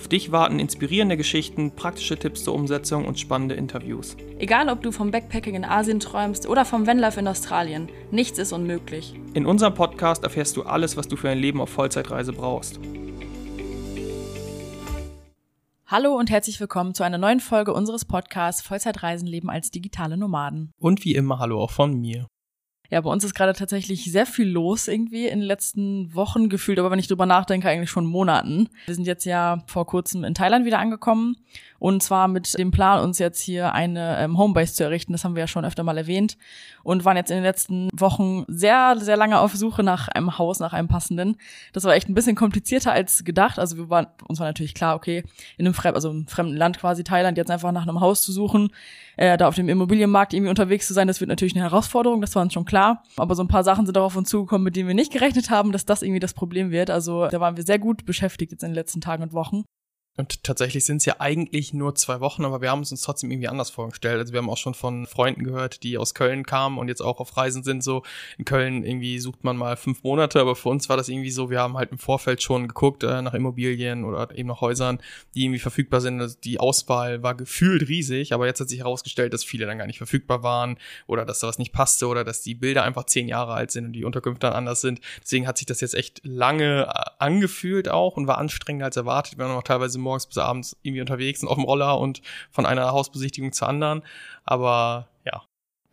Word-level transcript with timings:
Auf 0.00 0.08
dich 0.08 0.32
warten 0.32 0.58
inspirierende 0.58 1.18
Geschichten, 1.18 1.72
praktische 1.72 2.16
Tipps 2.16 2.44
zur 2.44 2.54
Umsetzung 2.54 3.04
und 3.04 3.20
spannende 3.20 3.54
Interviews. 3.54 4.16
Egal, 4.38 4.70
ob 4.70 4.82
du 4.82 4.92
vom 4.92 5.10
Backpacking 5.10 5.54
in 5.54 5.64
Asien 5.66 6.00
träumst 6.00 6.48
oder 6.48 6.64
vom 6.64 6.86
Vanlife 6.86 7.20
in 7.20 7.28
Australien, 7.28 7.90
nichts 8.10 8.38
ist 8.38 8.54
unmöglich. 8.54 9.14
In 9.34 9.44
unserem 9.44 9.74
Podcast 9.74 10.24
erfährst 10.24 10.56
du 10.56 10.62
alles, 10.62 10.96
was 10.96 11.06
du 11.06 11.16
für 11.16 11.28
ein 11.28 11.38
Leben 11.38 11.60
auf 11.60 11.68
Vollzeitreise 11.68 12.32
brauchst. 12.32 12.80
Hallo 15.86 16.16
und 16.16 16.30
herzlich 16.30 16.58
willkommen 16.60 16.94
zu 16.94 17.02
einer 17.02 17.18
neuen 17.18 17.40
Folge 17.40 17.74
unseres 17.74 18.06
Podcasts 18.06 18.62
Vollzeitreisen 18.62 19.28
leben 19.28 19.50
als 19.50 19.70
digitale 19.70 20.16
Nomaden. 20.16 20.72
Und 20.78 21.04
wie 21.04 21.14
immer, 21.14 21.38
hallo 21.38 21.60
auch 21.60 21.72
von 21.72 22.00
mir. 22.00 22.26
Ja, 22.90 23.00
bei 23.00 23.10
uns 23.10 23.22
ist 23.24 23.34
gerade 23.34 23.52
tatsächlich 23.52 24.04
sehr 24.10 24.26
viel 24.26 24.48
los 24.48 24.88
irgendwie 24.88 25.26
in 25.26 25.38
den 25.40 25.46
letzten 25.46 26.12
Wochen 26.14 26.48
gefühlt, 26.48 26.78
aber 26.78 26.90
wenn 26.90 26.98
ich 26.98 27.06
drüber 27.06 27.26
nachdenke, 27.26 27.68
eigentlich 27.68 27.90
schon 27.90 28.04
Monaten. 28.04 28.68
Wir 28.86 28.94
sind 28.96 29.06
jetzt 29.06 29.24
ja 29.24 29.62
vor 29.66 29.86
kurzem 29.86 30.24
in 30.24 30.34
Thailand 30.34 30.66
wieder 30.66 30.80
angekommen 30.80 31.36
und 31.80 32.02
zwar 32.02 32.28
mit 32.28 32.56
dem 32.58 32.70
Plan, 32.70 33.02
uns 33.02 33.18
jetzt 33.18 33.40
hier 33.40 33.72
eine 33.72 34.18
ähm, 34.18 34.36
Homebase 34.36 34.74
zu 34.74 34.84
errichten. 34.84 35.12
Das 35.12 35.24
haben 35.24 35.34
wir 35.34 35.40
ja 35.40 35.46
schon 35.46 35.64
öfter 35.64 35.82
mal 35.82 35.96
erwähnt. 35.96 36.36
Und 36.82 37.06
waren 37.06 37.16
jetzt 37.16 37.30
in 37.30 37.38
den 37.38 37.42
letzten 37.42 37.88
Wochen 37.94 38.44
sehr, 38.48 38.96
sehr 38.98 39.16
lange 39.16 39.40
auf 39.40 39.54
Suche 39.54 39.82
nach 39.82 40.08
einem 40.08 40.36
Haus, 40.36 40.60
nach 40.60 40.74
einem 40.74 40.88
passenden. 40.88 41.36
Das 41.72 41.84
war 41.84 41.94
echt 41.94 42.08
ein 42.10 42.14
bisschen 42.14 42.36
komplizierter 42.36 42.92
als 42.92 43.24
gedacht. 43.24 43.58
Also 43.58 43.78
wir 43.78 43.88
waren, 43.88 44.08
uns 44.28 44.38
war 44.40 44.46
natürlich 44.46 44.74
klar, 44.74 44.94
okay, 44.94 45.24
in 45.56 45.66
einem, 45.66 45.72
Fremd, 45.72 45.94
also 45.94 46.10
im 46.10 46.26
fremden 46.26 46.54
Land 46.54 46.78
quasi 46.78 47.02
Thailand 47.02 47.38
jetzt 47.38 47.50
einfach 47.50 47.72
nach 47.72 47.88
einem 47.88 48.00
Haus 48.00 48.20
zu 48.20 48.30
suchen, 48.30 48.68
äh, 49.16 49.38
da 49.38 49.48
auf 49.48 49.54
dem 49.54 49.70
Immobilienmarkt 49.70 50.34
irgendwie 50.34 50.50
unterwegs 50.50 50.86
zu 50.86 50.92
sein, 50.92 51.08
das 51.08 51.20
wird 51.20 51.30
natürlich 51.30 51.54
eine 51.54 51.64
Herausforderung, 51.64 52.20
das 52.20 52.34
war 52.34 52.42
uns 52.42 52.52
schon 52.52 52.66
klar. 52.66 53.04
Aber 53.16 53.34
so 53.34 53.42
ein 53.42 53.48
paar 53.48 53.64
Sachen 53.64 53.86
sind 53.86 53.96
auch 53.96 54.04
auf 54.04 54.16
uns 54.16 54.28
zugekommen, 54.28 54.64
mit 54.64 54.76
denen 54.76 54.88
wir 54.88 54.94
nicht 54.94 55.12
gerechnet 55.12 55.48
haben, 55.48 55.72
dass 55.72 55.86
das 55.86 56.02
irgendwie 56.02 56.20
das 56.20 56.34
Problem 56.34 56.70
wird. 56.70 56.90
Also 56.90 57.26
da 57.28 57.40
waren 57.40 57.56
wir 57.56 57.64
sehr 57.64 57.78
gut 57.78 58.04
beschäftigt 58.04 58.52
jetzt 58.52 58.64
in 58.64 58.70
den 58.70 58.74
letzten 58.74 59.00
Tagen 59.00 59.22
und 59.22 59.32
Wochen. 59.32 59.64
Und 60.20 60.44
tatsächlich 60.44 60.84
sind 60.84 60.98
es 60.98 61.06
ja 61.06 61.14
eigentlich 61.18 61.72
nur 61.72 61.94
zwei 61.94 62.20
Wochen, 62.20 62.44
aber 62.44 62.60
wir 62.60 62.70
haben 62.70 62.82
es 62.82 62.90
uns 62.90 63.00
trotzdem 63.00 63.30
irgendwie 63.30 63.48
anders 63.48 63.70
vorgestellt. 63.70 64.18
Also 64.18 64.34
wir 64.34 64.38
haben 64.38 64.50
auch 64.50 64.58
schon 64.58 64.74
von 64.74 65.06
Freunden 65.06 65.44
gehört, 65.44 65.82
die 65.82 65.96
aus 65.96 66.12
Köln 66.12 66.44
kamen 66.44 66.76
und 66.76 66.88
jetzt 66.88 67.00
auch 67.00 67.20
auf 67.20 67.38
Reisen 67.38 67.62
sind. 67.62 67.82
So 67.82 68.02
in 68.36 68.44
Köln 68.44 68.84
irgendwie 68.84 69.18
sucht 69.18 69.44
man 69.44 69.56
mal 69.56 69.78
fünf 69.78 70.02
Monate, 70.02 70.38
aber 70.38 70.56
für 70.56 70.68
uns 70.68 70.90
war 70.90 70.98
das 70.98 71.08
irgendwie 71.08 71.30
so, 71.30 71.48
wir 71.48 71.60
haben 71.60 71.78
halt 71.78 71.90
im 71.90 71.96
Vorfeld 71.98 72.42
schon 72.42 72.68
geguckt 72.68 73.02
äh, 73.02 73.22
nach 73.22 73.32
Immobilien 73.32 74.04
oder 74.04 74.36
eben 74.36 74.50
nach 74.50 74.60
Häusern, 74.60 74.98
die 75.34 75.44
irgendwie 75.44 75.58
verfügbar 75.58 76.02
sind. 76.02 76.20
Also 76.20 76.36
die 76.44 76.60
Auswahl 76.60 77.22
war 77.22 77.34
gefühlt 77.34 77.88
riesig, 77.88 78.34
aber 78.34 78.44
jetzt 78.44 78.60
hat 78.60 78.68
sich 78.68 78.80
herausgestellt, 78.80 79.32
dass 79.32 79.42
viele 79.42 79.64
dann 79.64 79.78
gar 79.78 79.86
nicht 79.86 79.98
verfügbar 79.98 80.42
waren 80.42 80.76
oder 81.06 81.24
dass 81.24 81.38
da 81.38 81.48
was 81.48 81.58
nicht 81.58 81.72
passte 81.72 82.08
oder 82.08 82.24
dass 82.24 82.42
die 82.42 82.54
Bilder 82.54 82.82
einfach 82.82 83.04
zehn 83.04 83.26
Jahre 83.26 83.54
alt 83.54 83.70
sind 83.70 83.86
und 83.86 83.92
die 83.94 84.04
Unterkünfte 84.04 84.48
dann 84.48 84.52
anders 84.54 84.82
sind. 84.82 85.00
Deswegen 85.22 85.46
hat 85.46 85.56
sich 85.56 85.66
das 85.66 85.80
jetzt 85.80 85.94
echt 85.94 86.20
lange 86.24 86.88
äh, 86.94 87.10
angefühlt 87.18 87.88
auch 87.88 88.18
und 88.18 88.26
war 88.26 88.36
anstrengender 88.36 88.84
als 88.84 88.98
erwartet. 88.98 89.38
Wir 89.38 89.46
waren 89.46 89.56
auch 89.56 89.62
teilweise 89.62 89.98
morgens 90.10 90.26
bis 90.26 90.38
abends 90.38 90.76
irgendwie 90.82 91.00
unterwegs 91.00 91.42
und 91.42 91.48
auf 91.48 91.54
dem 91.56 91.64
Roller 91.64 91.98
und 91.98 92.20
von 92.50 92.66
einer 92.66 92.90
Hausbesichtigung 92.92 93.52
zur 93.52 93.68
anderen. 93.68 94.02
Aber 94.44 95.08
ja, 95.24 95.42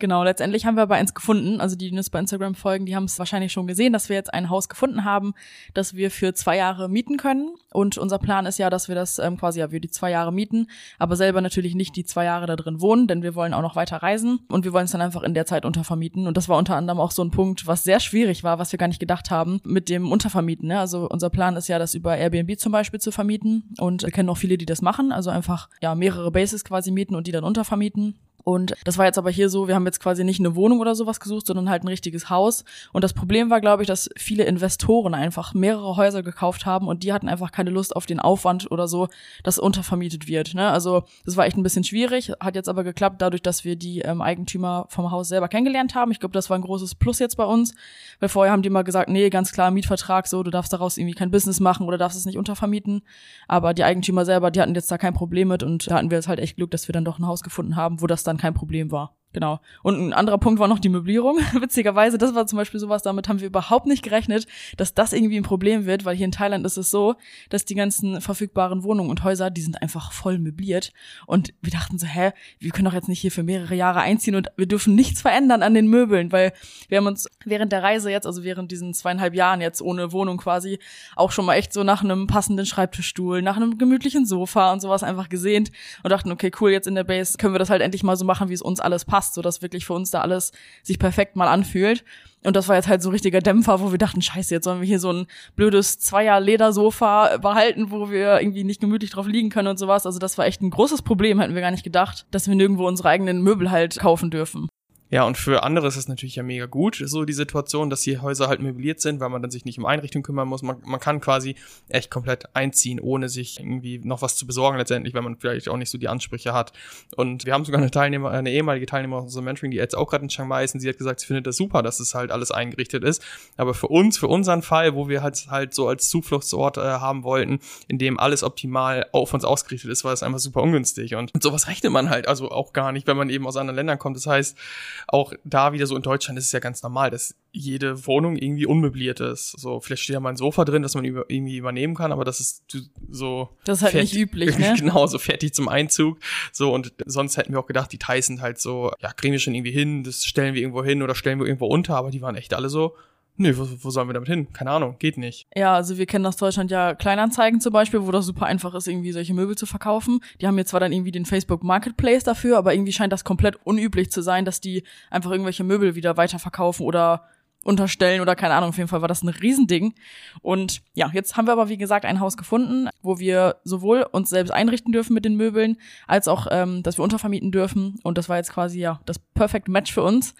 Genau, 0.00 0.22
letztendlich 0.22 0.64
haben 0.64 0.76
wir 0.76 0.84
aber 0.84 0.94
eins 0.94 1.12
gefunden. 1.12 1.60
Also 1.60 1.74
die, 1.74 1.90
die 1.90 1.96
uns 1.96 2.08
bei 2.08 2.20
Instagram 2.20 2.54
folgen, 2.54 2.86
die 2.86 2.94
haben 2.94 3.04
es 3.04 3.18
wahrscheinlich 3.18 3.52
schon 3.52 3.66
gesehen, 3.66 3.92
dass 3.92 4.08
wir 4.08 4.14
jetzt 4.14 4.32
ein 4.32 4.48
Haus 4.48 4.68
gefunden 4.68 5.04
haben, 5.04 5.34
das 5.74 5.94
wir 5.94 6.12
für 6.12 6.34
zwei 6.34 6.56
Jahre 6.56 6.88
mieten 6.88 7.16
können. 7.16 7.50
Und 7.72 7.98
unser 7.98 8.18
Plan 8.18 8.46
ist 8.46 8.58
ja, 8.58 8.70
dass 8.70 8.86
wir 8.88 8.94
das 8.94 9.18
ähm, 9.18 9.36
quasi 9.36 9.58
ja 9.58 9.68
für 9.68 9.80
die 9.80 9.90
zwei 9.90 10.12
Jahre 10.12 10.32
mieten, 10.32 10.68
aber 10.98 11.16
selber 11.16 11.40
natürlich 11.40 11.74
nicht 11.74 11.96
die 11.96 12.04
zwei 12.04 12.24
Jahre 12.24 12.46
da 12.46 12.54
drin 12.54 12.80
wohnen, 12.80 13.08
denn 13.08 13.22
wir 13.22 13.34
wollen 13.34 13.52
auch 13.52 13.62
noch 13.62 13.74
weiter 13.74 13.96
reisen 13.96 14.38
und 14.48 14.64
wir 14.64 14.72
wollen 14.72 14.84
es 14.84 14.92
dann 14.92 15.00
einfach 15.00 15.24
in 15.24 15.34
der 15.34 15.46
Zeit 15.46 15.64
untervermieten. 15.64 16.28
Und 16.28 16.36
das 16.36 16.48
war 16.48 16.58
unter 16.58 16.76
anderem 16.76 17.00
auch 17.00 17.10
so 17.10 17.22
ein 17.22 17.32
Punkt, 17.32 17.66
was 17.66 17.82
sehr 17.82 17.98
schwierig 17.98 18.44
war, 18.44 18.60
was 18.60 18.70
wir 18.70 18.78
gar 18.78 18.88
nicht 18.88 19.00
gedacht 19.00 19.32
haben 19.32 19.60
mit 19.64 19.88
dem 19.88 20.12
Untervermieten. 20.12 20.68
Ne? 20.68 20.78
Also 20.78 21.08
unser 21.08 21.28
Plan 21.28 21.56
ist 21.56 21.66
ja, 21.66 21.78
das 21.80 21.94
über 21.94 22.16
Airbnb 22.16 22.58
zum 22.58 22.70
Beispiel 22.70 23.00
zu 23.00 23.10
vermieten. 23.10 23.74
Und 23.78 24.04
wir 24.04 24.12
kennen 24.12 24.28
auch 24.28 24.38
viele, 24.38 24.58
die 24.58 24.66
das 24.66 24.80
machen, 24.80 25.10
also 25.10 25.30
einfach 25.30 25.68
ja 25.82 25.96
mehrere 25.96 26.30
Bases 26.30 26.64
quasi 26.64 26.92
mieten 26.92 27.16
und 27.16 27.26
die 27.26 27.32
dann 27.32 27.44
untervermieten. 27.44 28.14
Und 28.44 28.74
das 28.84 28.96
war 28.96 29.04
jetzt 29.04 29.18
aber 29.18 29.30
hier 29.30 29.48
so, 29.48 29.68
wir 29.68 29.74
haben 29.74 29.84
jetzt 29.84 30.00
quasi 30.00 30.24
nicht 30.24 30.40
eine 30.40 30.56
Wohnung 30.56 30.80
oder 30.80 30.94
sowas 30.94 31.20
gesucht, 31.20 31.46
sondern 31.46 31.68
halt 31.68 31.84
ein 31.84 31.88
richtiges 31.88 32.30
Haus. 32.30 32.64
Und 32.92 33.04
das 33.04 33.12
Problem 33.12 33.50
war, 33.50 33.60
glaube 33.60 33.82
ich, 33.82 33.88
dass 33.88 34.08
viele 34.16 34.44
Investoren 34.44 35.14
einfach 35.14 35.54
mehrere 35.54 35.96
Häuser 35.96 36.22
gekauft 36.22 36.64
haben 36.64 36.88
und 36.88 37.02
die 37.02 37.12
hatten 37.12 37.28
einfach 37.28 37.52
keine 37.52 37.70
Lust 37.70 37.94
auf 37.94 38.06
den 38.06 38.20
Aufwand 38.20 38.70
oder 38.70 38.88
so, 38.88 39.08
dass 39.42 39.58
untervermietet 39.58 40.28
wird. 40.28 40.54
Ne? 40.54 40.70
Also 40.70 41.04
das 41.24 41.36
war 41.36 41.46
echt 41.46 41.56
ein 41.56 41.62
bisschen 41.62 41.84
schwierig, 41.84 42.32
hat 42.40 42.54
jetzt 42.54 42.68
aber 42.68 42.84
geklappt, 42.84 43.20
dadurch, 43.20 43.42
dass 43.42 43.64
wir 43.64 43.76
die 43.76 44.00
ähm, 44.00 44.22
Eigentümer 44.22 44.86
vom 44.88 45.10
Haus 45.10 45.28
selber 45.28 45.48
kennengelernt 45.48 45.94
haben. 45.94 46.10
Ich 46.10 46.20
glaube, 46.20 46.32
das 46.32 46.48
war 46.48 46.58
ein 46.58 46.62
großes 46.62 46.94
Plus 46.94 47.18
jetzt 47.18 47.36
bei 47.36 47.44
uns, 47.44 47.74
weil 48.20 48.28
vorher 48.28 48.52
haben 48.52 48.62
die 48.62 48.70
mal 48.70 48.82
gesagt, 48.82 49.10
nee, 49.10 49.28
ganz 49.30 49.52
klar 49.52 49.70
Mietvertrag, 49.70 50.26
so, 50.26 50.42
du 50.42 50.50
darfst 50.50 50.72
daraus 50.72 50.96
irgendwie 50.96 51.14
kein 51.14 51.30
Business 51.30 51.60
machen 51.60 51.86
oder 51.86 51.98
darfst 51.98 52.18
es 52.18 52.24
nicht 52.24 52.38
untervermieten. 52.38 53.02
Aber 53.46 53.74
die 53.74 53.84
Eigentümer 53.84 54.24
selber, 54.24 54.50
die 54.50 54.60
hatten 54.60 54.74
jetzt 54.74 54.90
da 54.90 54.98
kein 54.98 55.14
Problem 55.14 55.48
mit 55.48 55.62
und 55.62 55.90
da 55.90 55.96
hatten 55.96 56.10
wir 56.10 56.18
jetzt 56.18 56.28
halt 56.28 56.38
echt 56.38 56.56
Glück, 56.56 56.70
dass 56.70 56.88
wir 56.88 56.92
dann 56.92 57.04
doch 57.04 57.18
ein 57.18 57.26
Haus 57.26 57.42
gefunden 57.42 57.76
haben, 57.76 58.00
wo 58.00 58.06
das 58.06 58.22
dann 58.28 58.36
kein 58.36 58.54
Problem 58.54 58.92
war. 58.92 59.16
Genau. 59.34 59.60
Und 59.82 60.00
ein 60.00 60.12
anderer 60.14 60.38
Punkt 60.38 60.58
war 60.58 60.68
noch 60.68 60.78
die 60.78 60.88
Möblierung. 60.88 61.36
Witzigerweise, 61.60 62.16
das 62.16 62.34
war 62.34 62.46
zum 62.46 62.56
Beispiel 62.56 62.80
sowas, 62.80 63.02
damit 63.02 63.28
haben 63.28 63.40
wir 63.40 63.46
überhaupt 63.46 63.86
nicht 63.86 64.02
gerechnet, 64.02 64.46
dass 64.78 64.94
das 64.94 65.12
irgendwie 65.12 65.36
ein 65.36 65.42
Problem 65.42 65.84
wird, 65.84 66.06
weil 66.06 66.16
hier 66.16 66.24
in 66.24 66.32
Thailand 66.32 66.64
ist 66.64 66.78
es 66.78 66.90
so, 66.90 67.14
dass 67.50 67.66
die 67.66 67.74
ganzen 67.74 68.22
verfügbaren 68.22 68.82
Wohnungen 68.84 69.10
und 69.10 69.24
Häuser, 69.24 69.50
die 69.50 69.60
sind 69.60 69.82
einfach 69.82 70.12
voll 70.12 70.38
möbliert. 70.38 70.92
Und 71.26 71.52
wir 71.60 71.70
dachten 71.70 71.98
so, 71.98 72.06
hä, 72.06 72.32
wir 72.58 72.70
können 72.70 72.86
doch 72.86 72.94
jetzt 72.94 73.08
nicht 73.08 73.20
hier 73.20 73.30
für 73.30 73.42
mehrere 73.42 73.74
Jahre 73.74 74.00
einziehen 74.00 74.34
und 74.34 74.48
wir 74.56 74.66
dürfen 74.66 74.94
nichts 74.94 75.20
verändern 75.20 75.62
an 75.62 75.74
den 75.74 75.88
Möbeln, 75.88 76.32
weil 76.32 76.54
wir 76.88 76.96
haben 76.96 77.06
uns 77.06 77.28
während 77.44 77.70
der 77.70 77.82
Reise 77.82 78.10
jetzt, 78.10 78.26
also 78.26 78.44
während 78.44 78.72
diesen 78.72 78.94
zweieinhalb 78.94 79.34
Jahren 79.34 79.60
jetzt 79.60 79.82
ohne 79.82 80.10
Wohnung 80.10 80.38
quasi, 80.38 80.78
auch 81.16 81.32
schon 81.32 81.44
mal 81.44 81.56
echt 81.56 81.74
so 81.74 81.84
nach 81.84 82.02
einem 82.02 82.26
passenden 82.26 82.64
Schreibtischstuhl, 82.64 83.42
nach 83.42 83.56
einem 83.56 83.76
gemütlichen 83.76 84.24
Sofa 84.24 84.72
und 84.72 84.80
sowas 84.80 85.02
einfach 85.02 85.28
gesehnt 85.28 85.70
und 86.02 86.10
dachten, 86.10 86.32
okay, 86.32 86.50
cool, 86.60 86.70
jetzt 86.70 86.88
in 86.88 86.94
der 86.94 87.04
Base 87.04 87.36
können 87.36 87.52
wir 87.52 87.58
das 87.58 87.68
halt 87.68 87.82
endlich 87.82 88.02
mal 88.02 88.16
so 88.16 88.24
machen, 88.24 88.48
wie 88.48 88.54
es 88.54 88.62
uns 88.62 88.80
alles 88.80 89.04
passt 89.04 89.17
passt, 89.18 89.34
so 89.34 89.42
dass 89.42 89.62
wirklich 89.62 89.84
für 89.84 89.94
uns 89.94 90.10
da 90.12 90.20
alles 90.20 90.52
sich 90.84 90.98
perfekt 90.98 91.34
mal 91.34 91.48
anfühlt. 91.48 92.04
Und 92.44 92.54
das 92.54 92.68
war 92.68 92.76
jetzt 92.76 92.86
halt 92.86 93.02
so 93.02 93.10
richtiger 93.10 93.40
Dämpfer, 93.40 93.80
wo 93.80 93.90
wir 93.90 93.98
dachten, 93.98 94.22
scheiße, 94.22 94.54
jetzt 94.54 94.64
sollen 94.64 94.80
wir 94.80 94.86
hier 94.86 95.00
so 95.00 95.12
ein 95.12 95.26
blödes 95.56 95.98
Zweier-Ledersofa 95.98 97.38
behalten, 97.38 97.90
wo 97.90 98.10
wir 98.10 98.40
irgendwie 98.40 98.62
nicht 98.62 98.80
gemütlich 98.80 99.10
drauf 99.10 99.26
liegen 99.26 99.50
können 99.50 99.66
und 99.66 99.76
sowas. 99.76 100.06
Also 100.06 100.20
das 100.20 100.38
war 100.38 100.46
echt 100.46 100.62
ein 100.62 100.70
großes 100.70 101.02
Problem, 101.02 101.40
hätten 101.40 101.54
wir 101.54 101.62
gar 101.62 101.72
nicht 101.72 101.82
gedacht, 101.82 102.26
dass 102.30 102.46
wir 102.46 102.54
nirgendwo 102.54 102.86
unsere 102.86 103.08
eigenen 103.08 103.42
Möbel 103.42 103.72
halt 103.72 103.98
kaufen 103.98 104.30
dürfen. 104.30 104.68
Ja, 105.10 105.24
und 105.24 105.38
für 105.38 105.62
andere 105.62 105.86
ist 105.86 105.96
es 105.96 106.08
natürlich 106.08 106.36
ja 106.36 106.42
mega 106.42 106.66
gut, 106.66 107.02
so 107.02 107.24
die 107.24 107.32
Situation, 107.32 107.88
dass 107.88 108.02
die 108.02 108.18
Häuser 108.18 108.48
halt 108.48 108.60
möbliert 108.60 109.00
sind, 109.00 109.20
weil 109.20 109.30
man 109.30 109.40
dann 109.40 109.50
sich 109.50 109.64
nicht 109.64 109.78
um 109.78 109.86
Einrichtung 109.86 110.22
kümmern 110.22 110.48
muss. 110.48 110.62
Man, 110.62 110.76
man 110.84 111.00
kann 111.00 111.20
quasi 111.20 111.56
echt 111.88 112.10
komplett 112.10 112.54
einziehen, 112.54 113.00
ohne 113.00 113.28
sich 113.28 113.58
irgendwie 113.58 113.98
noch 113.98 114.20
was 114.20 114.36
zu 114.36 114.46
besorgen 114.46 114.76
letztendlich, 114.76 115.14
wenn 115.14 115.24
man 115.24 115.36
vielleicht 115.36 115.68
auch 115.68 115.76
nicht 115.76 115.90
so 115.90 115.96
die 115.96 116.08
Ansprüche 116.08 116.52
hat. 116.52 116.72
Und 117.16 117.46
wir 117.46 117.54
haben 117.54 117.64
sogar 117.64 117.80
eine 117.80 117.90
Teilnehmer, 117.90 118.30
eine 118.30 118.50
ehemalige 118.50 118.86
Teilnehmerin 118.86 119.24
aus 119.24 119.30
unserem 119.30 119.46
Mentoring, 119.46 119.70
die 119.70 119.78
jetzt 119.78 119.96
auch 119.96 120.10
gerade 120.10 120.24
in 120.24 120.28
Chiang 120.28 120.48
Mai 120.48 120.64
ist, 120.64 120.74
und 120.74 120.80
sie 120.80 120.88
hat 120.88 120.98
gesagt, 120.98 121.20
sie 121.20 121.26
findet 121.26 121.46
das 121.46 121.56
super, 121.56 121.82
dass 121.82 122.00
es 122.00 122.14
halt 122.14 122.30
alles 122.30 122.50
eingerichtet 122.50 123.02
ist. 123.02 123.24
Aber 123.56 123.72
für 123.74 123.88
uns, 123.88 124.18
für 124.18 124.28
unseren 124.28 124.62
Fall, 124.62 124.94
wo 124.94 125.08
wir 125.08 125.22
halt 125.22 125.46
halt 125.50 125.74
so 125.74 125.88
als 125.88 126.08
Zufluchtsort 126.08 126.76
äh, 126.76 126.80
haben 126.80 127.22
wollten, 127.22 127.60
in 127.86 127.98
dem 127.98 128.18
alles 128.18 128.42
optimal 128.42 129.06
auf 129.12 129.32
uns 129.32 129.44
ausgerichtet 129.44 129.90
ist, 129.90 130.04
war 130.04 130.10
das 130.10 130.22
einfach 130.22 130.38
super 130.38 130.62
ungünstig. 130.62 131.14
Und, 131.14 131.34
und 131.34 131.42
sowas 131.42 131.68
rechnet 131.68 131.92
man 131.92 132.10
halt 132.10 132.28
also 132.28 132.50
auch 132.50 132.72
gar 132.72 132.92
nicht, 132.92 133.06
wenn 133.06 133.16
man 133.16 133.30
eben 133.30 133.46
aus 133.46 133.56
anderen 133.56 133.76
Ländern 133.76 133.98
kommt. 133.98 134.16
Das 134.16 134.26
heißt, 134.26 134.56
auch 135.06 135.32
da 135.44 135.72
wieder 135.72 135.86
so 135.86 135.96
in 135.96 136.02
Deutschland 136.02 136.38
ist 136.38 136.46
es 136.46 136.52
ja 136.52 136.58
ganz 136.58 136.82
normal, 136.82 137.10
dass 137.10 137.34
jede 137.52 138.06
Wohnung 138.06 138.36
irgendwie 138.36 138.66
unmöbliert 138.66 139.20
ist. 139.20 139.52
So, 139.52 139.80
vielleicht 139.80 140.02
steht 140.02 140.14
ja 140.14 140.20
mal 140.20 140.30
ein 140.30 140.36
Sofa 140.36 140.64
drin, 140.64 140.82
das 140.82 140.94
man 140.94 141.04
über, 141.04 141.24
irgendwie 141.28 141.56
übernehmen 141.56 141.94
kann, 141.94 142.12
aber 142.12 142.24
das 142.24 142.40
ist 142.40 142.64
so. 143.10 143.48
Das 143.64 143.78
ist 143.78 143.82
halt 143.84 143.92
fertig, 143.92 144.12
nicht 144.12 144.22
üblich, 144.22 144.58
ne? 144.58 144.74
genau, 144.76 145.06
so 145.06 145.18
fertig 145.18 145.54
zum 145.54 145.68
Einzug. 145.68 146.18
So, 146.52 146.72
und 146.72 146.92
sonst 147.06 147.36
hätten 147.36 147.52
wir 147.52 147.60
auch 147.60 147.66
gedacht, 147.66 147.92
die 147.92 147.98
Thais 147.98 148.26
sind 148.26 148.40
halt 148.40 148.58
so, 148.60 148.92
ja, 149.00 149.12
kriegen 149.12 149.32
wir 149.32 149.40
schon 149.40 149.54
irgendwie 149.54 149.72
hin, 149.72 150.04
das 150.04 150.24
stellen 150.24 150.54
wir 150.54 150.62
irgendwo 150.62 150.84
hin 150.84 151.02
oder 151.02 151.14
stellen 151.14 151.38
wir 151.38 151.46
irgendwo 151.46 151.66
unter, 151.66 151.96
aber 151.96 152.10
die 152.10 152.22
waren 152.22 152.36
echt 152.36 152.54
alle 152.54 152.68
so, 152.68 152.94
Nö, 153.40 153.56
wo, 153.56 153.68
wo 153.84 153.90
sollen 153.90 154.08
wir 154.08 154.14
damit 154.14 154.28
hin? 154.28 154.52
Keine 154.52 154.72
Ahnung, 154.72 154.96
geht 154.98 155.16
nicht. 155.16 155.46
Ja, 155.54 155.74
also 155.74 155.96
wir 155.96 156.06
kennen 156.06 156.26
aus 156.26 156.36
Deutschland 156.36 156.72
ja 156.72 156.94
Kleinanzeigen 156.94 157.60
zum 157.60 157.72
Beispiel, 157.72 158.04
wo 158.04 158.10
das 158.10 158.26
super 158.26 158.46
einfach 158.46 158.74
ist, 158.74 158.88
irgendwie 158.88 159.12
solche 159.12 159.32
Möbel 159.32 159.56
zu 159.56 159.64
verkaufen. 159.64 160.20
Die 160.40 160.46
haben 160.48 160.58
jetzt 160.58 160.70
zwar 160.70 160.80
dann 160.80 160.92
irgendwie 160.92 161.12
den 161.12 161.24
Facebook 161.24 161.62
Marketplace 161.62 162.24
dafür, 162.24 162.58
aber 162.58 162.74
irgendwie 162.74 162.92
scheint 162.92 163.12
das 163.12 163.22
komplett 163.22 163.56
unüblich 163.64 164.10
zu 164.10 164.22
sein, 164.22 164.44
dass 164.44 164.60
die 164.60 164.82
einfach 165.08 165.30
irgendwelche 165.30 165.62
Möbel 165.62 165.94
wieder 165.94 166.16
weiterverkaufen 166.16 166.84
oder 166.84 167.24
unterstellen 167.64 168.20
oder 168.20 168.34
keine 168.34 168.54
Ahnung, 168.54 168.70
auf 168.70 168.76
jeden 168.76 168.88
Fall 168.88 169.02
war 169.02 169.08
das 169.08 169.22
ein 169.22 169.28
Riesending. 169.28 169.94
Und 170.42 170.80
ja, 170.94 171.10
jetzt 171.12 171.36
haben 171.36 171.46
wir 171.46 171.52
aber, 171.52 171.68
wie 171.68 171.76
gesagt, 171.76 172.04
ein 172.04 172.18
Haus 172.18 172.36
gefunden, 172.36 172.88
wo 173.02 173.18
wir 173.18 173.56
sowohl 173.62 174.02
uns 174.02 174.30
selbst 174.30 174.50
einrichten 174.50 174.92
dürfen 174.92 175.14
mit 175.14 175.24
den 175.24 175.36
Möbeln, 175.36 175.76
als 176.06 176.28
auch, 176.28 176.46
ähm, 176.50 176.82
dass 176.82 176.98
wir 176.98 177.04
untervermieten 177.04 177.52
dürfen. 177.52 178.00
Und 178.02 178.18
das 178.18 178.28
war 178.28 178.36
jetzt 178.36 178.52
quasi 178.52 178.80
ja 178.80 179.00
das 179.06 179.18
Perfect 179.18 179.68
Match 179.68 179.92
für 179.92 180.02
uns. 180.02 180.34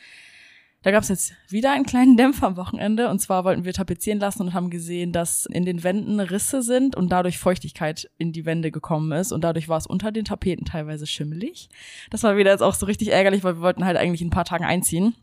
Da 0.83 0.93
gab 0.93 1.03
es 1.03 1.09
jetzt 1.09 1.33
wieder 1.49 1.73
einen 1.73 1.85
kleinen 1.85 2.17
Dämpfer 2.19 2.47
am 2.47 2.57
Wochenende. 2.57 3.09
Und 3.09 3.21
zwar 3.21 3.45
wollten 3.45 3.65
wir 3.65 3.73
tapezieren 3.73 4.21
lassen 4.21 4.43
und 4.43 4.55
haben 4.55 4.71
gesehen, 4.71 5.13
dass 5.13 5.47
in 5.47 5.65
den 5.65 5.83
Wänden 5.83 6.21
Risse 6.21 6.63
sind 6.63 6.97
und 6.97 7.11
dadurch 7.11 7.39
Feuchtigkeit 7.39 8.11
in 8.19 8.33
die 8.33 8.45
Wände 8.47 8.71
gekommen 8.71 9.13
ist. 9.13 9.33
Und 9.33 9.43
dadurch 9.43 9.69
war 9.69 9.79
es 9.79 9.87
unter 9.87 10.13
den 10.13 10.25
Tapeten 10.25 10.65
teilweise 10.65 11.07
schimmelig. 11.07 11.69
Das 12.11 12.23
war 12.23 12.37
wieder 12.37 12.51
jetzt 12.51 12.63
auch 12.63 12.75
so 12.75 12.87
richtig 12.87 13.13
ärgerlich, 13.13 13.45
weil 13.45 13.57
wir 13.57 13.63
wollten 13.63 13.85
halt 13.85 13.97
eigentlich 13.97 14.23
in 14.23 14.29
ein 14.29 14.33
paar 14.33 14.45
Tagen 14.45 14.65
einziehen 14.65 15.15